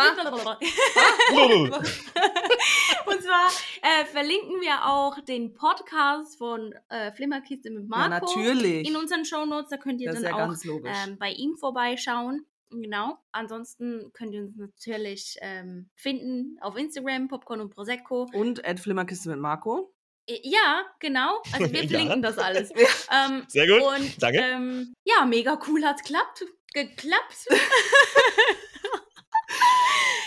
[3.07, 3.49] Und zwar
[3.83, 8.89] äh, verlinken wir auch den Podcast von äh, Flimmerkiste mit Ja, Marco natürlich.
[8.89, 9.71] in unseren Shownotes.
[9.71, 10.55] Da könnt ihr Das dann ja auch
[10.85, 12.47] ähm, bei ihm vorbeischauen.
[12.71, 13.19] Genau.
[13.33, 18.29] Ansonsten könnt ihr uns natürlich ähm, finden auf Instagram, Popcorn und Prosecco.
[18.33, 19.94] Und Ed Flimmerkiste mit Marco.
[20.27, 21.43] Äh, Ja, genau.
[21.53, 21.89] Also wir Ja.
[21.89, 22.71] verlinken das alles.
[23.13, 23.83] ähm, Sehr gut.
[23.83, 24.39] und Danke.
[24.39, 26.45] Ähm, ja, mega cool hat's klappt.
[26.73, 27.47] Geklappt.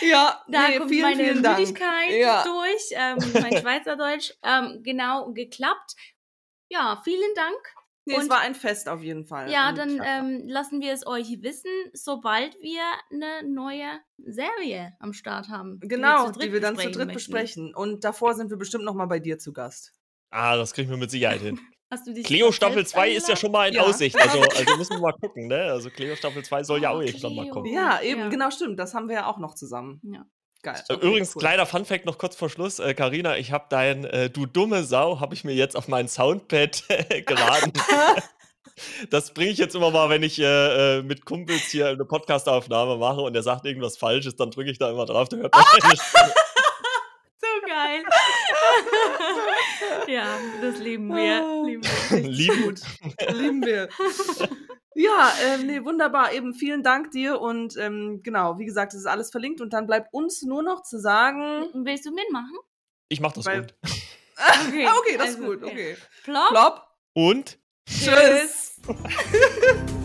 [0.00, 1.42] Ja, Da nee, kommt vielen, meine vielen.
[1.42, 2.44] Müdigkeit Ja.
[2.44, 4.32] durch, ähm, mein Schweizerdeutsch.
[4.44, 5.94] Ähm, genau, geklappt.
[6.70, 7.56] Ja, vielen Dank.
[8.08, 9.50] Nee, es Und- war ein Fest auf jeden Fall.
[9.50, 12.80] Ja, Und dann ähm, lassen wir es euch wissen, sobald wir
[13.12, 13.86] eine neue
[14.16, 15.78] Serie am Start haben.
[15.80, 17.12] genau, zu dritt die wir dann zu dritt möchten.
[17.12, 17.74] besprechen.
[17.74, 19.92] Und davor sind wir bestimmt noch mal bei dir zu Gast.
[20.30, 21.58] Ah, das kriegen wir mit Sicherheit hin.
[21.90, 23.82] Hast du dich Cleo Staffel selbst 2 ist ja schon mal in Ja.
[23.82, 24.14] Aussicht.
[24.20, 25.62] Also, also müssen wir mal gucken, ne?
[25.72, 27.72] Also Cleo Staffel 2 soll ja Oh, auch irgendwann mal kommen.
[27.72, 28.28] Ja, eben, Ja.
[28.28, 28.78] genau, stimmt.
[28.78, 30.00] Das haben wir ja auch noch zusammen.
[30.02, 30.26] Ja.
[30.62, 30.74] Geil.
[30.88, 31.40] Äh, Okay, Übrigens, cool.
[31.40, 32.78] kleiner Funfact noch kurz vor Schluss.
[32.78, 36.08] Äh, Carina, ich habe dein äh, Du dumme Sau, habe ich mir jetzt auf mein
[36.08, 36.84] Soundpad
[37.26, 37.72] geladen.
[39.10, 42.96] Das bringe ich jetzt immer mal, wenn ich äh, äh, mit Kumpels hier eine Podcastaufnahme
[42.96, 45.64] mache und der sagt irgendwas Falsches, dann drücke ich da immer drauf, dann hört man
[45.82, 46.32] meine Stimme.
[47.40, 48.02] So geil.
[50.14, 51.64] ja, das lieben wir.
[51.66, 52.28] Lieben wir.
[52.28, 52.62] Lieben.
[52.62, 52.80] Gut.
[53.32, 53.88] Lieben wir.
[55.00, 56.32] Ja, ähm, nee, wunderbar.
[56.32, 59.86] Eben vielen Dank dir und ähm, genau, wie gesagt, es ist alles verlinkt und dann
[59.86, 61.68] bleibt uns nur noch zu sagen.
[61.72, 62.56] Willst du mitmachen?
[63.08, 63.74] Ich mache das Weil- und.
[63.84, 65.94] Okay, Ah, okay, das also, ist gut, okay.
[65.94, 65.96] okay.
[66.24, 66.48] Plop.
[66.48, 66.82] Plop.
[67.12, 68.80] Und Tschüss.